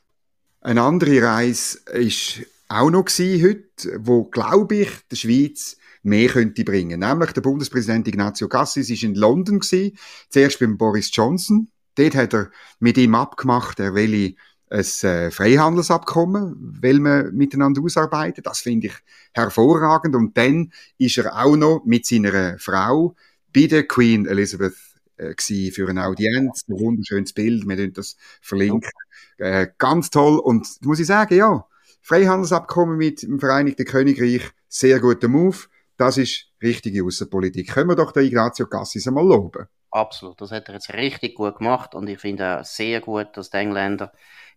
Eine 0.61 0.81
andere 0.81 1.21
Reise 1.21 1.79
ist 1.93 2.41
auch 2.69 2.89
noch 2.89 3.07
heute, 3.07 3.99
wo, 3.99 4.25
glaube 4.25 4.75
ich, 4.75 4.89
der 5.09 5.15
Schweiz 5.15 5.77
mehr 6.03 6.29
könnte 6.29 6.63
bringen. 6.63 6.99
Nämlich 6.99 7.31
der 7.31 7.41
Bundespräsident 7.41 8.07
Ignazio 8.07 8.47
Cassis 8.47 8.89
ist 8.89 9.03
in 9.03 9.15
London 9.15 9.59
gewesen, 9.59 9.97
zuerst 10.29 10.59
beim 10.59 10.77
Boris 10.77 11.09
Johnson. 11.13 11.69
Dort 11.95 12.15
hat 12.15 12.33
er 12.33 12.51
mit 12.79 12.97
ihm 12.97 13.15
abgemacht, 13.15 13.79
er 13.79 13.95
will 13.95 14.35
ein 14.69 14.79
äh, 14.79 15.31
Freihandelsabkommen, 15.31 16.81
will 16.81 16.99
man 16.99 17.33
miteinander 17.33 17.81
ausarbeiten. 17.81 18.43
Das 18.43 18.59
finde 18.59 18.87
ich 18.87 18.93
hervorragend. 19.33 20.15
Und 20.15 20.37
dann 20.37 20.71
ist 20.97 21.17
er 21.17 21.35
auch 21.37 21.55
noch 21.55 21.83
mit 21.85 22.05
seiner 22.05 22.57
Frau 22.59 23.15
bei 23.53 23.67
der 23.67 23.87
Queen 23.87 24.25
Elizabeth 24.25 24.75
äh, 25.17 25.71
für 25.71 25.89
eine 25.89 26.05
Audienz. 26.05 26.65
Ein 26.67 26.79
wunderschönes 26.79 27.33
Bild, 27.33 27.67
wir 27.67 27.75
können 27.75 27.93
das 27.93 28.17
verlinken. 28.41 28.91
Äh, 29.37 29.67
ganz 29.77 30.09
toll. 30.09 30.39
Und 30.39 30.67
muss 30.81 30.99
ich 30.99 31.07
sagen, 31.07 31.35
ja, 31.35 31.65
Freihandelsabkommen 32.01 32.97
mit 32.97 33.23
dem 33.23 33.39
Vereinigten 33.39 33.85
Königreich, 33.85 34.51
sehr 34.67 34.99
guter 34.99 35.27
Move. 35.27 35.57
Das 35.97 36.17
ist 36.17 36.47
richtige 36.61 37.03
Außenpolitik. 37.03 37.69
Können 37.69 37.89
wir 37.89 37.95
doch 37.95 38.11
den 38.11 38.25
Ignazio 38.25 38.67
Cassis 38.67 39.07
einmal 39.07 39.25
loben. 39.25 39.67
Absolut, 39.89 40.39
das 40.41 40.51
hat 40.51 40.67
er 40.67 40.75
jetzt 40.75 40.93
richtig 40.93 41.35
gut 41.35 41.57
gemacht 41.57 41.95
und 41.95 42.07
ich 42.07 42.19
finde 42.19 42.59
auch 42.59 42.65
sehr 42.65 42.99
gut, 43.01 43.29
dass 43.35 43.49
die 43.49 43.57
Engländer 43.57 44.11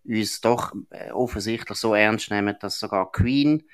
uns 0.05 0.41
doch 0.41 0.73
äh, 0.91 1.11
offensichtlich 1.11 1.79
so 1.79 1.95
ernst 1.95 2.31
nehmen, 2.31 2.57
dass 2.61 2.79
sogar 2.79 3.11
Queen 3.13 3.65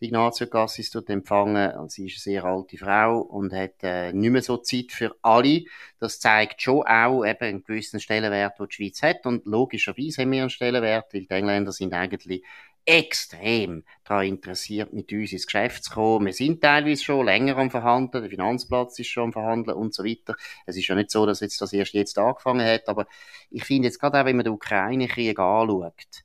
die 0.00 0.06
Ignazio 0.06 0.46
Cassis 0.46 0.90
dort 0.90 1.08
empfangen. 1.08 1.88
Sie 1.88 2.06
ist 2.06 2.26
eine 2.26 2.34
sehr 2.34 2.44
alte 2.44 2.76
Frau 2.76 3.18
und 3.18 3.52
hat 3.52 3.82
äh, 3.82 4.12
nicht 4.12 4.30
mehr 4.30 4.42
so 4.42 4.58
Zeit 4.58 4.92
für 4.92 5.16
alle. 5.22 5.64
Das 5.98 6.20
zeigt 6.20 6.60
schon 6.60 6.82
auch 6.82 7.24
eben 7.24 7.40
einen 7.40 7.64
gewissen 7.64 8.00
Stellenwert, 8.00 8.58
den 8.58 8.66
die 8.68 8.74
Schweiz 8.74 9.02
hat. 9.02 9.24
Und 9.24 9.46
logischerweise 9.46 10.22
haben 10.22 10.32
wir 10.32 10.42
einen 10.42 10.50
Stellenwert, 10.50 11.14
weil 11.14 11.22
die 11.22 11.30
Engländer 11.30 11.72
sind 11.72 11.94
eigentlich 11.94 12.44
extrem 12.86 13.84
daran 14.04 14.26
interessiert, 14.26 14.92
mit 14.92 15.12
uns 15.12 15.32
ins 15.32 15.46
Geschäft 15.46 15.84
zu 15.84 15.92
kommen. 15.92 16.26
Wir 16.26 16.32
sind 16.32 16.62
teilweise 16.62 17.02
schon 17.02 17.26
länger 17.26 17.56
am 17.58 17.70
Verhandeln, 17.70 18.22
der 18.22 18.30
Finanzplatz 18.30 18.98
ist 19.00 19.08
schon 19.08 19.24
am 19.24 19.32
Verhandeln 19.32 19.76
und 19.76 19.92
so 19.92 20.04
weiter. 20.04 20.36
Es 20.64 20.76
ist 20.76 20.86
ja 20.86 20.94
nicht 20.94 21.10
so, 21.10 21.26
dass 21.26 21.40
jetzt 21.40 21.60
das 21.60 21.72
erst 21.72 21.94
jetzt 21.94 22.16
angefangen 22.16 22.64
hat, 22.64 22.88
aber 22.88 23.06
ich 23.50 23.64
finde 23.64 23.88
jetzt 23.88 23.98
gerade 23.98 24.20
auch, 24.20 24.24
wenn 24.24 24.36
man 24.36 24.44
den 24.44 24.54
Ukraine-Krieg 24.54 25.38
anschaut, 25.38 26.24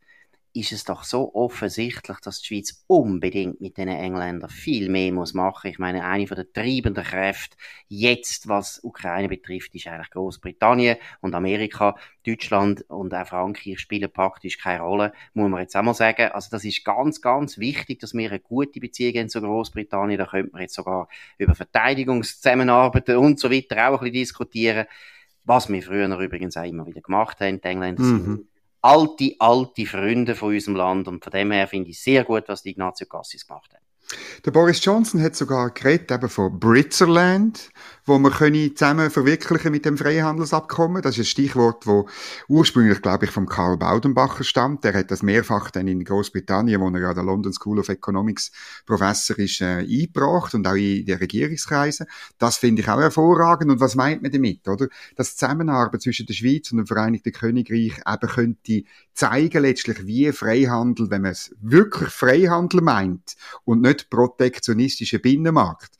ist 0.53 0.71
es 0.71 0.83
doch 0.83 1.03
so 1.03 1.33
offensichtlich, 1.33 2.17
dass 2.19 2.41
die 2.41 2.47
Schweiz 2.47 2.83
unbedingt 2.87 3.61
mit 3.61 3.77
den 3.77 3.87
Engländern 3.87 4.49
viel 4.49 4.89
mehr 4.89 5.11
muss 5.13 5.33
machen. 5.33 5.69
Ich 5.69 5.79
meine, 5.79 6.03
eine 6.05 6.27
von 6.27 6.35
der 6.35 6.51
treibenden 6.51 7.03
Kräfte 7.03 7.55
jetzt, 7.87 8.47
was 8.47 8.83
Ukraine 8.83 9.29
betrifft, 9.29 9.73
ist 9.75 9.87
eigentlich 9.87 10.09
Großbritannien 10.09 10.97
und 11.21 11.35
Amerika. 11.35 11.95
Deutschland 12.25 12.87
und 12.89 13.13
auch 13.13 13.27
Frankreich 13.27 13.79
spielen 13.79 14.11
praktisch 14.11 14.57
keine 14.57 14.83
Rolle, 14.83 15.13
muss 15.33 15.49
man 15.49 15.61
jetzt 15.61 15.75
auch 15.75 15.81
mal 15.81 15.93
sagen. 15.93 16.31
Also 16.31 16.49
das 16.51 16.65
ist 16.65 16.83
ganz, 16.83 17.21
ganz 17.21 17.57
wichtig, 17.57 17.99
dass 17.99 18.13
wir 18.13 18.29
eine 18.29 18.39
gute 18.39 18.79
Beziehung 18.79 19.15
haben 19.15 19.29
zu 19.29 19.41
Großbritannien. 19.41 20.19
Da 20.19 20.25
könnte 20.25 20.51
man 20.51 20.61
jetzt 20.61 20.75
sogar 20.75 21.07
über 21.37 21.55
Verteidigungszusammenarbeiten 21.55 23.17
und 23.17 23.39
so 23.39 23.49
weiter 23.49 23.89
auch 23.89 23.93
ein 23.93 23.99
bisschen 23.99 24.13
diskutieren. 24.13 24.85
Was 25.43 25.69
wir 25.69 25.81
früher 25.81 26.19
übrigens 26.19 26.55
auch 26.55 26.63
immer 26.63 26.85
wieder 26.85 27.01
gemacht 27.01 27.39
haben. 27.39 27.59
Die 27.59 27.67
Engländer 27.67 28.03
mhm. 28.03 28.25
sind 28.25 28.50
alte, 28.81 29.35
alte 29.39 29.85
Freunde 29.85 30.35
von 30.35 30.53
unserem 30.53 30.75
Land. 30.75 31.07
Und 31.07 31.23
von 31.23 31.31
dem 31.31 31.51
her 31.51 31.67
finde 31.67 31.89
ich 31.89 32.01
sehr 32.01 32.23
gut, 32.23 32.43
was 32.47 32.63
die 32.63 32.71
Ignazio 32.71 33.07
Cassis 33.07 33.45
gemacht 33.45 33.71
hat. 33.73 33.81
Der 34.45 34.51
Boris 34.51 34.83
Johnson 34.83 35.21
hat 35.21 35.35
sogar 35.35 35.69
geredet 35.69 36.11
eben 36.11 36.27
von 36.27 36.59
Britzerland, 36.59 37.69
wo 38.05 38.17
wir 38.19 38.31
können 38.31 38.75
zusammen 38.75 39.09
verwirklichen 39.09 39.71
mit 39.71 39.85
dem 39.85 39.97
Freihandelsabkommen. 39.97 41.01
Das 41.01 41.15
ist 41.15 41.19
ein 41.19 41.25
Stichwort, 41.25 41.85
wo 41.85 42.07
ursprünglich, 42.47 43.01
glaube 43.01 43.25
ich, 43.25 43.31
vom 43.31 43.47
Karl 43.47 43.77
Baudenbacher 43.77 44.43
stammt. 44.43 44.83
Der 44.83 44.93
hat 44.93 45.11
das 45.11 45.23
mehrfach 45.23 45.71
dann 45.71 45.87
in 45.87 46.03
Großbritannien, 46.03 46.81
wo 46.81 46.89
er 46.89 46.99
ja 46.99 47.13
der 47.13 47.23
London 47.23 47.53
School 47.53 47.79
of 47.79 47.89
Economics 47.89 48.51
Professor 48.85 49.37
ist, 49.39 49.61
äh, 49.61 49.79
eingebracht 49.79 50.53
und 50.53 50.67
auch 50.67 50.75
in 50.75 51.05
den 51.05 51.17
Regierungskreisen. 51.17 52.07
Das 52.37 52.57
finde 52.57 52.81
ich 52.81 52.89
auch 52.89 52.99
hervorragend. 52.99 53.71
Und 53.71 53.79
was 53.79 53.95
meint 53.95 54.21
man 54.21 54.31
damit, 54.31 54.67
oder? 54.67 54.87
Dass 55.15 55.35
Zusammenarbeit 55.35 56.01
zwischen 56.01 56.25
der 56.25 56.33
Schweiz 56.33 56.71
und 56.71 56.77
dem 56.77 56.87
Vereinigten 56.87 57.31
Königreich 57.31 58.01
eben 58.07 58.29
könnte 58.29 58.83
zeigen 59.13 59.61
letztlich, 59.61 60.05
wie 60.07 60.31
Freihandel, 60.31 61.09
wenn 61.09 61.21
man 61.23 61.31
es 61.31 61.53
wirklich 61.61 62.09
Freihandel 62.09 62.81
meint 62.81 63.35
und 63.65 63.81
nicht 63.81 64.09
protektionistische 64.09 65.19
Binnenmarkt, 65.19 65.91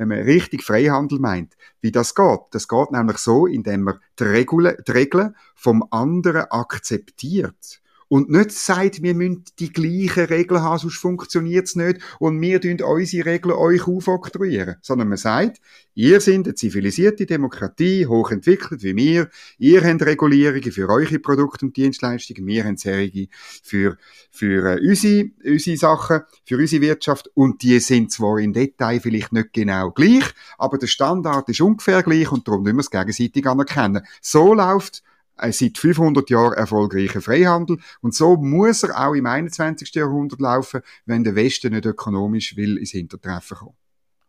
wenn 0.00 0.08
man 0.08 0.20
richtig 0.20 0.64
Freihandel 0.64 1.18
meint, 1.18 1.58
wie 1.82 1.92
das 1.92 2.14
geht. 2.14 2.40
Das 2.52 2.68
geht 2.68 2.90
nämlich 2.90 3.18
so, 3.18 3.46
indem 3.46 3.82
man 3.82 4.00
die 4.18 4.24
Regeln, 4.24 4.74
die 4.88 4.92
Regeln 4.92 5.36
vom 5.54 5.84
anderen 5.90 6.50
akzeptiert 6.50 7.82
und 8.10 8.28
nicht 8.28 8.50
sagt, 8.50 9.04
wir 9.04 9.14
müssen 9.14 9.44
die 9.60 9.72
gleichen 9.72 10.24
Regeln 10.24 10.60
haben, 10.60 10.80
sonst 10.80 10.96
funktioniert 10.96 11.68
es 11.68 11.76
nicht 11.76 12.00
und 12.18 12.40
wir 12.40 12.60
tun 12.60 12.82
unsere 12.82 13.24
Regeln 13.24 13.54
euch 13.54 13.86
aufoktroyieren. 13.86 14.76
Sondern 14.82 15.08
man 15.08 15.16
sagt, 15.16 15.60
ihr 15.94 16.20
seid 16.20 16.46
eine 16.46 16.56
zivilisierte 16.56 17.24
Demokratie, 17.24 18.06
hochentwickelt 18.06 18.82
wie 18.82 18.96
wir, 18.96 19.30
ihr 19.58 19.84
habt 19.84 20.02
Regulierungen 20.02 20.72
für 20.72 20.88
eure 20.88 21.20
Produkte 21.20 21.66
und 21.66 21.76
Dienstleistungen, 21.76 22.44
wir 22.48 22.64
haben 22.64 22.76
Serien 22.76 23.28
für, 23.62 23.96
für 24.32 24.76
äh, 24.76 24.88
unsere, 24.88 25.30
unsere 25.44 25.76
Sachen, 25.76 26.22
für 26.44 26.58
unsere 26.58 26.82
Wirtschaft 26.82 27.30
und 27.34 27.62
die 27.62 27.78
sind 27.78 28.10
zwar 28.10 28.40
im 28.40 28.52
Detail 28.52 28.98
vielleicht 28.98 29.32
nicht 29.32 29.52
genau 29.52 29.92
gleich, 29.92 30.24
aber 30.58 30.78
der 30.78 30.88
Standard 30.88 31.48
ist 31.48 31.60
ungefähr 31.60 32.02
gleich 32.02 32.32
und 32.32 32.48
darum 32.48 32.64
müssen 32.64 32.78
wir 32.78 32.80
es 32.80 32.90
gegenseitig 32.90 33.46
anerkennen. 33.46 34.02
So 34.20 34.52
läuft 34.52 35.04
seit 35.50 35.78
500 35.78 36.28
Jahren 36.30 36.54
erfolgreicher 36.54 37.20
Freihandel. 37.20 37.78
Und 38.00 38.14
so 38.14 38.36
muss 38.36 38.82
er 38.82 39.08
auch 39.08 39.14
im 39.14 39.26
21. 39.26 39.94
Jahrhundert 39.94 40.40
laufen, 40.40 40.80
wenn 41.06 41.24
der 41.24 41.34
Westen 41.34 41.72
nicht 41.72 41.86
ökonomisch 41.86 42.56
will 42.56 42.76
ins 42.76 42.90
Hintertreffen 42.90 43.56
kommen. 43.56 43.76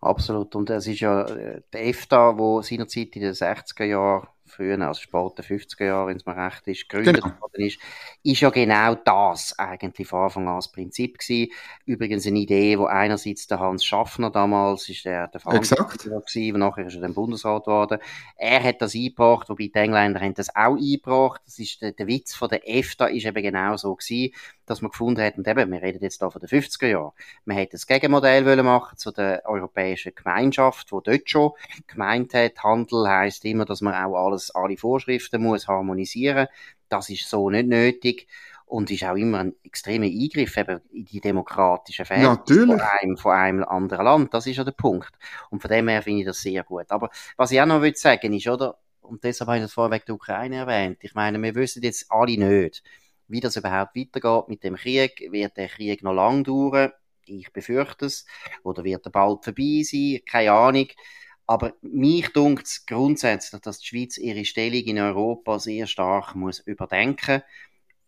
Absolut. 0.01 0.55
Und 0.55 0.69
es 0.71 0.87
ist 0.87 0.99
ja 0.99 1.23
äh, 1.25 1.61
der 1.71 1.87
EFTA, 1.87 2.37
wo 2.37 2.61
seinerzeit 2.61 3.15
in 3.15 3.21
den 3.21 3.33
60er 3.33 3.83
Jahren, 3.83 4.27
früher, 4.51 4.79
also 4.79 5.01
späten 5.01 5.41
50er 5.41 5.85
Jahren, 5.85 6.07
wenn 6.09 6.17
es 6.17 6.25
mir 6.25 6.35
recht 6.35 6.67
ist, 6.67 6.89
gegründet 6.89 7.23
genau. 7.23 7.41
worden 7.41 7.65
ist, 7.65 7.79
ist 8.23 8.41
ja 8.41 8.49
genau 8.49 8.95
das 8.95 9.57
eigentlich 9.57 10.07
von 10.07 10.23
Anfang 10.23 10.47
an 10.47 10.55
das 10.57 10.71
Prinzip 10.71 11.17
gewesen. 11.17 11.51
Übrigens 11.85 12.27
eine 12.27 12.39
Idee, 12.39 12.77
wo 12.77 12.85
einerseits 12.85 13.47
der 13.47 13.59
Hans 13.59 13.83
Schaffner 13.83 14.29
damals 14.29 14.87
ist 14.89 15.05
der, 15.05 15.27
der 15.27 15.39
Verantwortliche 15.39 16.11
war, 16.53 16.59
nachher 16.59 16.87
ist 16.87 16.95
er 16.95 17.01
dann 17.01 17.13
Bundesrat 17.13 17.65
geworden. 17.65 17.99
Er 18.35 18.63
hat 18.63 18.81
das 18.81 18.95
eingebracht, 18.95 19.49
wobei 19.49 19.71
die 19.73 19.79
Engländer 19.79 20.19
haben 20.19 20.33
das 20.33 20.55
auch 20.55 20.75
eingebracht. 20.75 21.41
Das 21.45 21.59
ist 21.59 21.81
der, 21.81 21.93
der 21.93 22.07
Witz 22.07 22.33
von 22.33 22.49
der 22.49 22.67
EFTA 22.67 23.07
ist 23.07 23.25
eben 23.25 23.43
genau 23.43 23.77
so 23.77 23.95
gewesen, 23.95 24.33
dass 24.71 24.81
man 24.81 24.91
gefunden 24.91 25.21
hat, 25.21 25.37
und 25.37 25.47
eben, 25.47 25.71
wir 25.71 25.81
reden 25.81 26.01
jetzt 26.01 26.21
da 26.21 26.29
von 26.29 26.39
den 26.39 26.49
50er 26.49 26.87
Jahren, 26.87 27.11
man 27.45 27.57
hätte 27.57 27.73
das 27.73 27.85
Gegenmodell 27.85 28.45
wollen 28.45 28.65
machen 28.65 28.97
zu 28.97 29.11
der 29.11 29.43
europäischen 29.45 30.15
Gemeinschaft, 30.15 30.91
wo 30.91 31.01
dort 31.01 31.29
schon 31.29 31.51
gemeint 31.87 32.33
hat, 32.33 32.63
Handel 32.63 33.07
heißt 33.07 33.45
immer, 33.45 33.65
dass 33.65 33.81
man 33.81 33.93
auch 33.93 34.15
alles, 34.15 34.49
alle 34.55 34.77
Vorschriften 34.77 35.43
muss 35.43 35.67
harmonisieren. 35.67 36.47
Das 36.89 37.09
ist 37.09 37.29
so 37.29 37.49
nicht 37.49 37.67
nötig 37.67 38.27
und 38.65 38.89
ist 38.89 39.03
auch 39.03 39.15
immer 39.15 39.39
ein 39.39 39.53
extremer 39.63 40.05
Eingriff 40.05 40.55
eben 40.55 40.79
in 40.93 41.03
die 41.03 41.19
demokratischen 41.19 42.05
Verhältnisse 42.05 42.67
von 42.67 42.79
einem, 42.79 43.17
von 43.17 43.31
einem 43.33 43.63
anderen 43.65 44.05
Land. 44.05 44.33
Das 44.33 44.47
ist 44.47 44.55
ja 44.55 44.63
der 44.63 44.71
Punkt. 44.71 45.11
Und 45.49 45.61
von 45.61 45.69
dem 45.69 45.89
her 45.89 46.01
finde 46.01 46.21
ich 46.21 46.25
das 46.25 46.41
sehr 46.41 46.63
gut. 46.63 46.85
Aber 46.89 47.09
was 47.35 47.51
ich 47.51 47.61
auch 47.61 47.65
noch 47.65 47.81
will 47.81 47.95
sagen 47.95 48.31
ist, 48.31 48.47
oder, 48.47 48.77
und 49.01 49.25
deshalb 49.25 49.49
habe 49.49 49.57
ich 49.57 49.63
das 49.63 49.73
vorweg 49.73 50.05
der 50.05 50.15
Ukraine 50.15 50.55
erwähnt, 50.55 50.99
ich 51.01 51.13
meine, 51.13 51.41
wir 51.41 51.53
wissen 51.55 51.83
jetzt 51.83 52.09
alle 52.09 52.37
nicht, 52.37 52.81
wie 53.31 53.39
das 53.39 53.55
überhaupt 53.55 53.95
weitergeht 53.95 54.47
mit 54.49 54.63
dem 54.63 54.75
Krieg. 54.75 55.27
Wird 55.31 55.57
der 55.57 55.67
Krieg 55.69 56.03
noch 56.03 56.13
lang 56.13 56.43
dauern? 56.43 56.91
Ich 57.25 57.51
befürchte 57.51 58.05
es. 58.05 58.25
Oder 58.63 58.83
wird 58.83 59.05
er 59.05 59.11
bald 59.11 59.43
vorbei 59.43 59.81
sein? 59.83 60.19
Keine 60.25 60.51
Ahnung. 60.51 60.87
Aber 61.47 61.73
mich 61.81 62.29
dunkt 62.29 62.67
es 62.67 62.85
grundsätzlich, 62.85 63.61
dass 63.61 63.79
die 63.79 63.87
Schweiz 63.87 64.17
ihre 64.17 64.45
Stellung 64.45 64.83
in 64.83 64.99
Europa 64.99 65.59
sehr 65.59 65.87
stark 65.87 66.35
muss 66.35 66.59
überdenken 66.59 67.41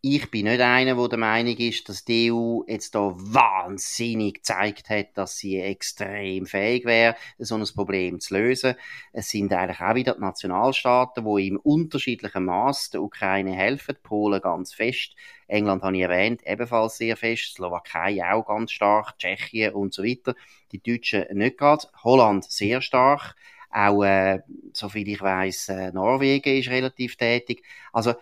ich 0.06 0.30
bin 0.30 0.48
nicht 0.48 0.60
einer, 0.60 0.96
der 0.96 1.08
der 1.08 1.18
Meinung 1.18 1.56
ist, 1.56 1.88
dass 1.88 2.04
die 2.04 2.30
EU 2.30 2.64
jetzt 2.68 2.94
da 2.94 3.14
wahnsinnig 3.16 4.34
gezeigt 4.34 4.90
hat, 4.90 5.18
dass 5.18 5.38
sie 5.38 5.62
extrem 5.62 6.46
fähig 6.46 6.84
wäre, 6.84 7.16
so 7.40 7.56
ein 7.56 7.64
Problem 7.74 8.20
zu 8.20 8.34
lösen. 8.34 8.76
Es 9.14 9.30
sind 9.30 9.54
eigentlich 9.54 9.80
auch 9.80 9.96
wieder 9.96 10.16
die 10.16 10.20
Nationalstaaten, 10.20 11.24
die 11.24 11.48
im 11.48 11.58
unterschiedlichen 11.58 12.44
Maß 12.44 12.90
der 12.90 13.02
Ukraine 13.02 13.54
helfen. 13.54 13.96
Polen 14.04 14.42
ganz 14.42 14.74
fest, 14.74 15.16
England 15.48 15.84
habe 15.84 15.96
ich 15.96 16.04
erwähnt, 16.04 16.42
ebenfalls 16.46 16.98
sehr 16.98 17.16
fest, 17.16 17.54
Slowakei 17.54 18.22
auch 18.30 18.46
ganz 18.46 18.74
stark, 18.74 19.18
Tschechien 19.18 19.74
und 19.74 19.94
so 19.94 20.04
weiter. 20.04 20.36
Die 20.74 20.84
Deutschen 20.84 21.26
nicht 21.38 21.58
gerade, 21.58 21.88
Holland 22.04 22.44
sehr 22.52 22.82
stark. 22.82 23.36
Auch, 23.70 24.04
äh, 24.04 24.42
soviel 24.74 25.08
ich 25.08 25.22
weiß, 25.22 25.70
äh, 25.70 25.92
Norwegen 25.94 26.58
ist 26.58 26.70
relativ 26.70 27.16
tätig. 27.16 27.64
Also, 27.94 28.14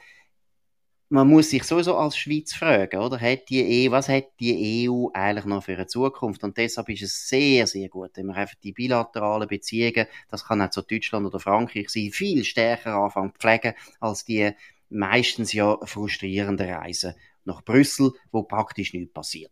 man 1.11 1.27
muss 1.27 1.49
sich 1.49 1.63
sowieso 1.65 1.97
als 1.97 2.17
Schweiz 2.17 2.53
fragen, 2.53 3.01
oder? 3.01 3.19
Hat 3.19 3.49
die 3.49 3.87
EU, 3.87 3.91
was 3.91 4.07
hat 4.07 4.27
die 4.39 4.87
EU 4.89 5.09
eigentlich 5.13 5.43
noch 5.43 5.63
für 5.63 5.73
eine 5.73 5.85
Zukunft? 5.85 6.41
Und 6.43 6.57
deshalb 6.57 6.87
ist 6.87 7.01
es 7.01 7.27
sehr, 7.27 7.67
sehr 7.67 7.89
gut, 7.89 8.11
wenn 8.15 8.27
man 8.27 8.37
einfach 8.37 8.55
die 8.63 8.71
bilateralen 8.71 9.47
Beziehungen, 9.49 10.07
das 10.29 10.45
kann 10.45 10.61
auch 10.61 10.69
zu 10.69 10.81
Deutschland 10.81 11.25
oder 11.25 11.39
Frankreich 11.39 11.89
sein, 11.89 12.11
viel 12.11 12.45
stärker 12.45 12.95
anfangen 12.95 13.33
zu 13.33 13.39
pflegen, 13.39 13.73
als 13.99 14.23
die 14.23 14.51
meistens 14.89 15.51
ja 15.51 15.77
frustrierenden 15.83 16.69
Reisen 16.69 17.13
nach 17.43 17.61
Brüssel, 17.61 18.13
wo 18.31 18.43
praktisch 18.43 18.93
nichts 18.93 19.11
passiert. 19.13 19.51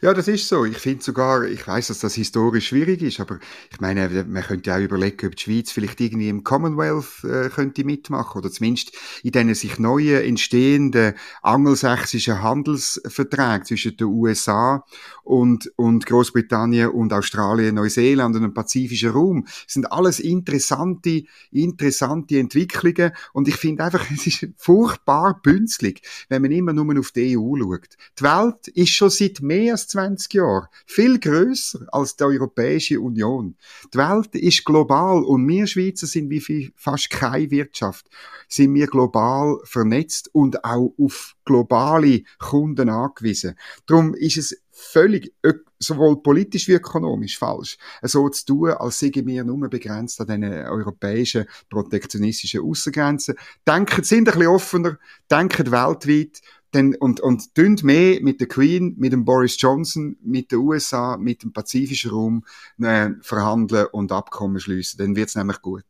Ja, 0.00 0.12
das 0.12 0.28
ist 0.28 0.48
so. 0.48 0.64
Ich 0.64 0.78
finde 0.78 1.02
sogar, 1.02 1.44
ich 1.44 1.66
weiß, 1.66 1.88
dass 1.88 2.00
das 2.00 2.14
historisch 2.14 2.68
schwierig 2.68 3.00
ist, 3.02 3.20
aber 3.20 3.38
ich 3.70 3.80
meine, 3.80 4.24
man 4.28 4.42
könnte 4.42 4.74
auch 4.74 4.78
überlegen, 4.78 5.26
ob 5.26 5.36
die 5.36 5.42
Schweiz 5.42 5.72
vielleicht 5.72 6.00
irgendwie 6.00 6.28
im 6.28 6.44
Commonwealth 6.44 7.24
äh, 7.24 7.48
könnte 7.48 7.84
mitmachen 7.84 8.38
oder 8.38 8.50
zumindest 8.50 8.92
in 9.22 9.32
diesen 9.32 9.54
sich 9.54 9.78
neuen 9.78 10.22
entstehenden 10.22 11.14
angelsächsischen 11.42 12.42
Handelsverträgen 12.42 13.64
zwischen 13.64 13.96
den 13.96 14.08
USA 14.08 14.84
und, 15.22 15.72
und 15.76 16.04
Großbritannien 16.04 16.90
und 16.90 17.12
Australien, 17.12 17.76
Neuseeland 17.76 18.36
und 18.36 18.42
dem 18.42 18.54
pazifischen 18.54 19.10
Raum. 19.10 19.44
Das 19.44 19.74
sind 19.74 19.90
alles 19.90 20.20
interessante, 20.20 21.24
interessante 21.50 22.38
Entwicklungen 22.38 23.12
und 23.32 23.48
ich 23.48 23.56
finde 23.56 23.84
einfach, 23.84 24.04
es 24.14 24.26
ist 24.26 24.48
furchtbar 24.58 25.40
bünzlig, 25.42 26.02
wenn 26.28 26.42
man 26.42 26.50
immer 26.50 26.72
nur 26.72 26.98
auf 26.98 27.12
die 27.12 27.38
EU 27.38 27.56
schaut. 27.56 27.96
Die 28.18 28.24
Welt 28.24 28.68
ist 28.68 28.90
schon 28.90 29.10
seit 29.10 29.40
mehr 29.40 29.53
mehr 29.54 29.72
als 29.72 29.86
20 29.88 30.34
Jahre 30.34 30.68
viel 30.86 31.18
größer 31.18 31.86
als 31.92 32.16
die 32.16 32.24
Europäische 32.24 33.00
Union. 33.00 33.56
Die 33.92 33.98
Welt 33.98 34.34
ist 34.34 34.64
global 34.64 35.22
und 35.24 35.46
wir 35.46 35.66
Schweizer 35.66 36.06
sind 36.06 36.30
wie 36.30 36.72
fast 36.76 37.10
keine 37.10 37.50
Wirtschaft, 37.50 38.06
sind 38.48 38.74
wir 38.74 38.86
global 38.86 39.58
vernetzt 39.64 40.28
und 40.32 40.64
auch 40.64 40.92
auf 40.98 41.34
globale 41.44 42.22
Kunden 42.38 42.88
angewiesen. 42.88 43.54
Darum 43.86 44.14
ist 44.14 44.38
es 44.38 44.56
völlig 44.70 45.32
sowohl 45.78 46.22
politisch 46.22 46.66
wie 46.66 46.72
ökonomisch 46.72 47.38
falsch, 47.38 47.78
so 48.02 48.28
zu 48.28 48.46
tun, 48.46 48.70
als 48.70 48.98
seien 48.98 49.26
wir 49.26 49.44
nur 49.44 49.68
begrenzt 49.68 50.20
an 50.20 50.26
den 50.26 50.44
europäischen 50.44 51.46
protektionistischen 51.68 52.62
Außengrenzen. 52.62 53.36
Denken, 53.66 54.02
sind 54.02 54.28
ein 54.28 54.34
bisschen 54.34 54.46
offener, 54.48 54.98
denken 55.30 55.70
weltweit 55.70 56.40
dann, 56.74 56.94
und, 56.94 57.20
und 57.20 57.54
tun 57.54 57.76
mehr 57.82 58.20
mit 58.20 58.40
der 58.40 58.48
Queen, 58.48 58.94
mit 58.98 59.12
dem 59.12 59.24
Boris 59.24 59.60
Johnson, 59.60 60.16
mit 60.22 60.52
den 60.52 60.58
USA, 60.58 61.16
mit 61.16 61.42
dem 61.42 61.52
pazifischen 61.52 62.10
Raum 62.10 62.44
äh, 62.80 63.10
verhandeln 63.20 63.86
und 63.92 64.12
Abkommen 64.12 64.60
schließen. 64.60 64.98
Dann 64.98 65.16
wird's 65.16 65.34
nämlich 65.36 65.60
gut. 65.62 65.84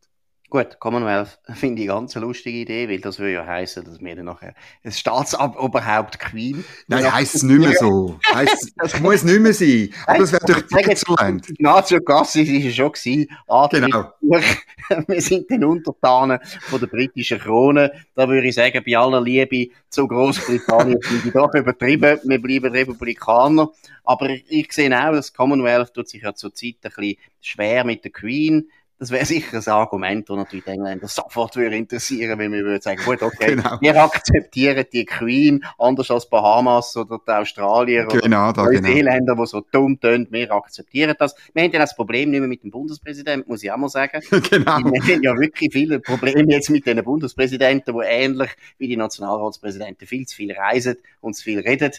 Gut, 0.50 0.78
Commonwealth 0.78 1.38
finde 1.54 1.83
ich 1.83 1.88
ganz 1.88 2.16
eine 2.16 2.26
lustige 2.26 2.59
Idee, 2.59 2.88
weil 2.88 3.00
das 3.00 3.18
würde 3.18 3.33
ja 3.33 3.46
heißen, 3.46 3.85
dass 3.85 4.00
wir 4.00 4.14
dann 4.14 4.26
nachher 4.26 4.54
ein 4.85 4.92
Staatsoberhaupt 4.92 6.18
Queen. 6.20 6.64
Nein, 6.87 7.12
heisst 7.12 7.37
es 7.37 7.42
nicht 7.42 7.59
mehr 7.59 7.74
so. 7.74 8.20
heisst, 8.33 8.72
das 8.76 9.00
muss 9.00 9.24
nicht 9.24 9.40
mehr 9.40 9.54
sein. 9.54 9.90
Aber 10.07 10.18
das 10.18 10.33
wäre 10.33 10.46
durch 10.46 10.66
Deutschland. 10.68 11.50
Ignazio 11.50 12.00
Cassis 12.00 12.48
war 12.48 12.54
ja 12.54 12.70
schon 12.70 12.92
gewesen. 12.92 13.28
genau. 13.70 14.12
wir 15.09 15.20
sind 15.20 15.50
den 15.50 15.64
Untertanen 15.64 16.38
von 16.61 16.78
der 16.78 16.87
britischen 16.87 17.38
Krone. 17.38 17.90
Da 18.14 18.28
würde 18.28 18.46
ich 18.46 18.54
sagen, 18.54 18.83
bei 18.87 18.96
aller 18.96 19.20
Liebe 19.20 19.72
zu 19.88 20.07
Großbritannien 20.07 20.98
sind 21.02 21.26
ich 21.26 21.33
doch 21.33 21.52
übertrieben. 21.54 22.20
Wir 22.22 22.40
bleiben 22.40 22.72
Republikaner. 22.72 23.70
Aber 24.04 24.28
ich 24.28 24.72
sehe 24.72 24.92
auch, 24.92 25.12
das 25.12 25.33
Commonwealth 25.33 25.94
tut 25.94 26.09
sich 26.09 26.22
ja 26.22 26.35
zurzeit 26.35 26.76
ein 26.83 26.90
bisschen 26.94 27.16
schwer 27.40 27.85
mit 27.85 28.04
der 28.04 28.12
Queen. 28.12 28.68
Das 28.98 29.11
wäre 29.11 29.24
sicher 29.24 29.59
ein 29.59 29.72
Argument, 29.72 30.30
das 30.30 30.37
natürlich 30.37 30.64
die 30.64 30.70
Engländer 30.70 31.09
sofort 31.09 31.57
würde 31.57 31.76
interessieren, 31.76 32.38
wenn 32.38 32.52
wir 32.52 32.62
würden 32.64 32.80
sagen, 32.80 33.02
gut, 33.04 33.22
okay, 33.22 33.57
genau. 33.57 33.76
wir 33.80 34.02
akzeptieren 34.02 34.85
die 34.92 35.04
Queen, 35.04 35.64
anders 35.78 36.12
als 36.12 36.28
Bahamas 36.28 36.96
oder 36.96 37.18
die 37.26 37.30
Australier 37.33 38.07
genau, 38.07 38.50
oder 38.50 38.70
die 38.70 38.80
Neuseeländer, 38.80 39.35
genau. 39.35 39.44
die 39.44 39.50
so 39.50 39.61
dumm 39.72 39.98
tönt, 39.98 40.30
wir 40.30 40.52
akzeptieren 40.52 41.16
das. 41.18 41.35
Wir 41.52 41.64
haben 41.64 41.72
ja 41.72 41.80
das 41.80 41.96
Problem 41.96 42.30
nicht 42.30 42.38
mehr 42.38 42.48
mit 42.48 42.62
dem 42.62 42.70
Bundespräsidenten, 42.70 43.50
muss 43.50 43.64
ich 43.64 43.72
auch 43.72 43.76
mal 43.76 43.88
sagen. 43.88 44.22
genau. 44.30 44.78
Wir 44.78 45.02
haben 45.02 45.22
ja 45.22 45.35
wirklich 45.38 45.72
viele 45.72 45.98
Probleme 45.98 46.52
jetzt 46.52 46.70
mit 46.70 46.87
den 46.87 47.02
Bundespräsidenten, 47.02 47.94
die 47.94 48.07
ähnlich 48.07 48.50
wie 48.78 48.87
die 48.87 48.96
Nationalratspräsidenten 48.96 50.07
viel 50.07 50.24
zu 50.26 50.37
viel 50.37 50.52
reisen 50.52 50.96
und 51.20 51.35
zu 51.35 51.42
viel 51.42 51.59
reden. 51.59 51.90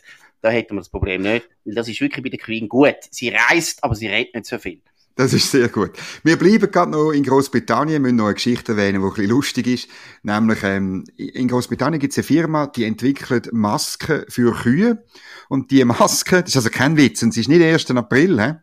Da 0.42 0.50
hätten 0.50 0.76
wir 0.76 0.80
das 0.80 0.90
Problem 0.90 1.24
nicht, 1.24 1.50
weil 1.66 1.76
das 1.76 1.90
ist 1.90 2.00
wirklich 2.00 2.24
bei 2.24 2.30
der 2.30 2.40
Queen 2.40 2.70
gut. 2.70 2.98
Sie 3.10 3.30
reist, 3.30 3.84
aber 3.84 3.96
sie 3.96 4.08
redet 4.08 4.34
nicht 4.36 4.46
so 4.46 4.60
viel. 4.60 4.82
Das 5.18 5.32
ist 5.32 5.50
sehr 5.50 5.70
gut. 5.70 5.92
Wir 6.24 6.38
bleiben 6.38 6.70
gerade 6.70 6.92
noch 6.92 7.12
in 7.12 7.24
Großbritannien, 7.24 8.02
müssen 8.02 8.18
noch 8.18 8.26
eine 8.26 8.34
Geschichte 8.34 8.74
erwähnen, 8.74 9.00
die 9.00 9.08
ein 9.08 9.14
bisschen 9.14 9.30
lustig 9.30 9.68
ist. 9.68 9.88
Nämlich, 10.24 10.60
ähm, 10.64 11.06
in 11.16 11.48
Großbritannien 11.48 12.02
gibt 12.02 12.12
es 12.12 12.18
eine 12.18 12.26
Firma, 12.26 12.68
die 12.68 12.84
entwickelt 12.84 13.54
Masken 13.54 14.26
für 14.28 14.54
Kühe. 14.54 15.06
Und 15.48 15.72
die 15.72 15.86
Masken, 15.86 16.42
das 16.42 16.50
ist 16.50 16.58
also 16.58 16.70
kein 16.70 16.98
Witz, 16.98 17.24
und 17.24 17.30
es 17.30 17.38
ist 17.38 17.48
nicht 17.48 17.64
1. 17.64 17.92
April, 17.92 18.42
he? 18.42 18.54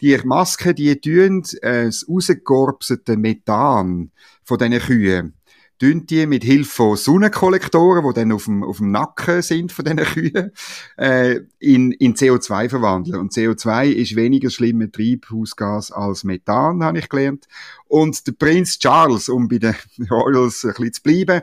die 0.00 0.18
Masken, 0.24 0.74
die 0.74 1.00
tun 1.00 1.44
äh, 1.60 1.84
das 1.84 2.04
rausgekorbsete 2.08 3.16
Methan 3.16 4.10
von 4.42 4.58
diesen 4.58 4.80
Kühen 4.80 5.34
tun 5.82 6.06
die 6.06 6.26
mit 6.26 6.44
Hilfe 6.44 6.70
von 6.70 6.96
Sonnenkollektoren, 6.96 8.06
die 8.06 8.14
dann 8.14 8.30
auf 8.30 8.44
dem, 8.44 8.62
auf 8.62 8.76
dem 8.76 8.92
Nacken 8.92 9.42
sind 9.42 9.72
von 9.72 9.84
diesen 9.84 9.98
Kühen, 9.98 10.52
äh, 10.96 11.40
in, 11.58 11.90
in 11.90 12.14
CO2 12.14 12.68
verwandeln. 12.68 13.18
Und 13.18 13.32
CO2 13.32 13.90
ist 13.90 14.14
weniger 14.14 14.48
schlimmer 14.48 14.92
Treibhausgas 14.92 15.90
als 15.90 16.22
Methan, 16.22 16.84
habe 16.84 17.00
ich 17.00 17.08
gelernt. 17.08 17.48
Und 17.88 18.24
der 18.28 18.32
Prinz 18.32 18.78
Charles, 18.78 19.28
um 19.28 19.48
bei 19.48 19.58
den 19.58 19.74
Royals 20.08 20.64
ein 20.64 20.70
bisschen 20.74 20.92
zu 20.92 21.02
bleiben, 21.02 21.42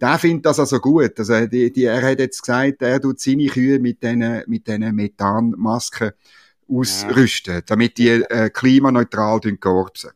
der 0.00 0.18
findet 0.20 0.46
das 0.46 0.60
also 0.60 0.78
gut. 0.78 1.18
Also 1.18 1.46
die, 1.46 1.72
die, 1.72 1.84
er 1.84 2.02
hat 2.02 2.20
jetzt 2.20 2.42
gesagt, 2.42 2.82
er 2.82 3.00
tut 3.00 3.18
seine 3.18 3.46
Kühe 3.46 3.80
mit 3.80 4.04
diesen 4.04 4.44
mit 4.46 4.68
diesen 4.68 4.94
Methanmasken 4.94 6.12
ausrüsten, 6.68 7.62
damit 7.66 7.98
die 7.98 8.08
äh, 8.08 8.50
klimaneutral 8.50 9.40
korbsen. 9.58 10.10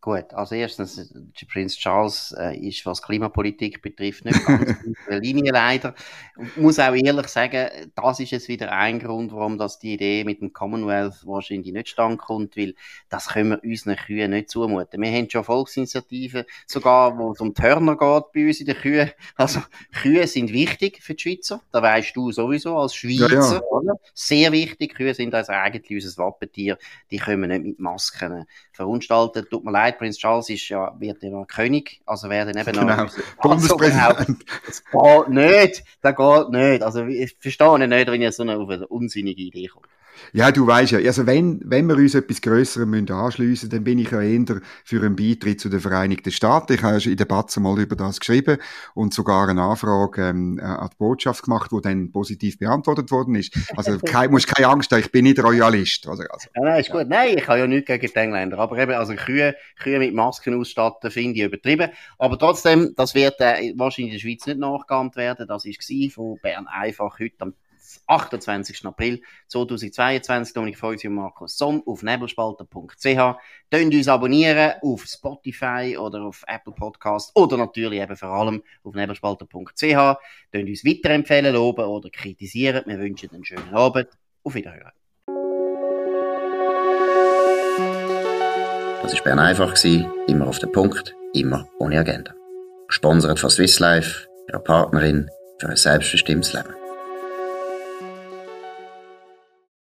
Gut, 0.00 0.32
also 0.32 0.54
erstens, 0.54 1.12
Prinz 1.50 1.76
Charles 1.76 2.32
äh, 2.38 2.56
ist, 2.56 2.86
was 2.86 3.02
Klimapolitik 3.02 3.82
betrifft, 3.82 4.24
nicht 4.24 4.46
ganz 4.46 4.70
in 4.84 4.94
der 5.10 5.18
Linie 5.18 5.50
leider. 5.50 5.92
Ich 6.40 6.56
muss 6.56 6.78
auch 6.78 6.94
ehrlich 6.94 7.26
sagen, 7.26 7.68
das 7.96 8.20
ist 8.20 8.30
jetzt 8.30 8.46
wieder 8.46 8.70
ein 8.70 9.00
Grund, 9.00 9.32
warum 9.32 9.58
das 9.58 9.80
die 9.80 9.94
Idee 9.94 10.22
mit 10.22 10.40
dem 10.40 10.52
Commonwealth 10.52 11.26
wahrscheinlich 11.26 11.72
nicht 11.72 11.88
stand 11.88 12.18
kommt, 12.18 12.56
weil 12.56 12.76
das 13.08 13.30
können 13.30 13.50
wir 13.50 13.64
unseren 13.64 13.96
Kühen 13.96 14.30
nicht 14.30 14.50
zumuten. 14.50 15.02
Wir 15.02 15.10
haben 15.10 15.28
schon 15.28 15.42
Volksinitiativen, 15.42 16.44
sogar 16.68 17.18
wo 17.18 17.32
es 17.32 17.40
um 17.40 17.52
Turner 17.52 17.96
geht 17.96 18.32
bei 18.32 18.46
uns 18.46 18.60
in 18.60 18.66
den 18.66 18.76
Kühen. 18.76 19.10
Also 19.34 19.60
Kühe 20.00 20.28
sind 20.28 20.52
wichtig 20.52 21.02
für 21.02 21.14
die 21.14 21.22
Schweizer, 21.22 21.60
da 21.72 21.82
weißt 21.82 22.14
du 22.14 22.30
sowieso 22.30 22.76
als 22.76 22.94
Schweizer, 22.94 23.32
ja, 23.32 23.52
ja. 23.52 23.62
Oder? 23.62 23.98
sehr 24.14 24.52
wichtig. 24.52 24.94
Kühe 24.94 25.12
sind 25.14 25.34
also 25.34 25.52
eigentlich 25.52 26.04
unser 26.04 26.22
Wappentier, 26.22 26.78
die 27.10 27.16
können 27.16 27.42
wir 27.42 27.48
nicht 27.48 27.64
mit 27.64 27.80
Masken 27.80 28.46
verunstalten. 28.72 29.46
Tut 29.50 29.64
mir 29.64 29.72
leid, 29.72 29.87
gesagt, 29.88 29.98
Prince 29.98 30.18
Charles 30.18 30.48
ist 30.50 30.68
ja, 30.68 30.94
wird 30.98 31.22
ja 31.22 31.30
noch 31.30 31.46
König, 31.46 32.00
also 32.06 32.28
werden 32.28 32.56
eben 32.56 32.72
genau. 32.72 33.04
noch 33.04 33.12
Bundespräsident. 33.42 34.44
Das 34.66 34.84
geht 34.84 35.28
nicht, 35.28 35.84
das 36.02 36.16
geht 36.16 36.48
nicht. 36.50 36.82
Also 36.82 37.06
ich 37.06 37.36
verstehe 37.38 37.78
nicht, 37.78 38.10
wenn 38.10 38.22
ihr 38.22 38.32
so 38.32 38.42
eine, 38.42 38.56
auf 38.56 38.68
eine 38.68 38.86
unsinnige 38.86 39.42
Idee 39.42 39.66
kommt. 39.66 39.86
Ja, 40.32 40.50
du 40.50 40.66
weißt 40.66 40.92
ja, 40.92 40.98
also 40.98 41.26
wenn, 41.26 41.60
wenn 41.64 41.86
wir 41.86 41.96
uns 41.96 42.14
etwas 42.14 42.40
Größerem 42.40 42.88
müssen 42.88 43.10
anschliessen, 43.10 43.70
dann 43.70 43.84
bin 43.84 43.98
ich 43.98 44.10
ja 44.10 44.20
eher 44.20 44.60
für 44.84 45.02
einen 45.02 45.16
Beitritt 45.16 45.60
zu 45.60 45.68
den 45.68 45.80
Vereinigten 45.80 46.30
Staaten. 46.30 46.74
Ich 46.74 46.82
habe 46.82 46.94
ja 46.94 47.00
schon 47.00 47.12
in 47.12 47.18
der 47.18 47.24
Batze 47.24 47.60
mal 47.60 47.78
über 47.78 47.96
das 47.96 48.20
geschrieben 48.20 48.58
und 48.94 49.14
sogar 49.14 49.48
eine 49.48 49.62
Anfrage 49.62 50.28
ähm, 50.28 50.60
an 50.62 50.88
die 50.92 50.96
Botschaft 50.96 51.44
gemacht, 51.44 51.70
die 51.72 51.80
dann 51.82 52.12
positiv 52.12 52.58
beantwortet 52.58 53.10
worden 53.10 53.34
ist. 53.34 53.56
Also 53.76 53.98
kein, 54.04 54.30
musst 54.30 54.46
keine 54.46 54.68
Angst 54.68 54.92
haben, 54.92 55.00
ich 55.00 55.10
bin 55.10 55.24
nicht 55.24 55.42
Royalist. 55.42 56.06
Also, 56.08 56.22
also, 56.28 56.48
ja, 56.54 56.62
nein, 56.62 56.80
ist 56.80 56.90
gut. 56.90 57.08
Nein, 57.08 57.38
ich 57.38 57.48
habe 57.48 57.58
ja 57.60 57.66
nichts 57.66 57.86
gegen 57.86 58.06
die 58.06 58.14
Engländer, 58.14 58.58
aber 58.58 58.78
eben, 58.78 58.92
also 58.92 59.14
Kühe, 59.14 59.54
Kühe 59.78 59.98
mit 59.98 60.14
Masken 60.14 60.58
ausstatten, 60.58 61.10
finde 61.10 61.38
ich 61.38 61.44
übertrieben. 61.44 61.90
Aber 62.18 62.38
trotzdem, 62.38 62.92
das 62.96 63.14
wird 63.14 63.40
äh, 63.40 63.72
wahrscheinlich 63.76 64.12
in 64.12 64.18
der 64.18 64.20
Schweiz 64.20 64.46
nicht 64.46 64.58
nachgeahmt 64.58 65.16
werden. 65.16 65.46
Das 65.48 65.64
war 65.64 66.10
von 66.10 66.38
Bern 66.42 66.66
einfach 66.66 67.18
heute 67.18 67.36
am 67.40 67.54
28. 68.06 68.84
April 68.86 69.22
2022. 69.48 70.54
Dominik 70.54 70.78
Feusi 70.78 71.08
und 71.08 71.14
Markus 71.14 71.56
Somm 71.56 71.82
auf 71.86 72.02
nebelspalter.ch. 72.02 73.38
Tönt 73.70 73.94
uns 73.94 74.08
abonnieren 74.08 74.74
auf 74.82 75.04
Spotify 75.04 75.96
oder 75.98 76.22
auf 76.22 76.44
Apple 76.46 76.72
Podcast 76.72 77.32
oder 77.34 77.56
natürlich 77.56 78.00
eben 78.00 78.16
vor 78.16 78.30
allem 78.30 78.62
auf 78.84 78.94
nebelspalter.ch. 78.94 79.80
Tönt 79.80 80.68
uns 80.68 80.84
weiterempfehlen, 80.84 81.54
loben 81.54 81.84
oder 81.84 82.10
kritisieren. 82.10 82.82
Wir 82.86 82.98
wünschen 82.98 83.30
einen 83.32 83.44
schönen 83.44 83.74
Abend. 83.74 84.08
Auf 84.44 84.54
Wiederhören. 84.54 84.92
Das 89.02 89.14
war 89.14 89.24
Bern 89.24 89.38
einfach, 89.38 89.74
immer 90.26 90.46
auf 90.46 90.58
den 90.58 90.72
Punkt, 90.72 91.14
immer 91.32 91.68
ohne 91.78 91.98
Agenda. 91.98 92.34
Gesponsert 92.88 93.38
von 93.38 93.50
Swiss 93.50 93.78
Life, 93.78 94.26
ihrer 94.48 94.58
Partnerin 94.58 95.30
für 95.58 95.68
ein 95.68 95.76
selbstbestimmtes 95.76 96.52
Leben. 96.52 96.74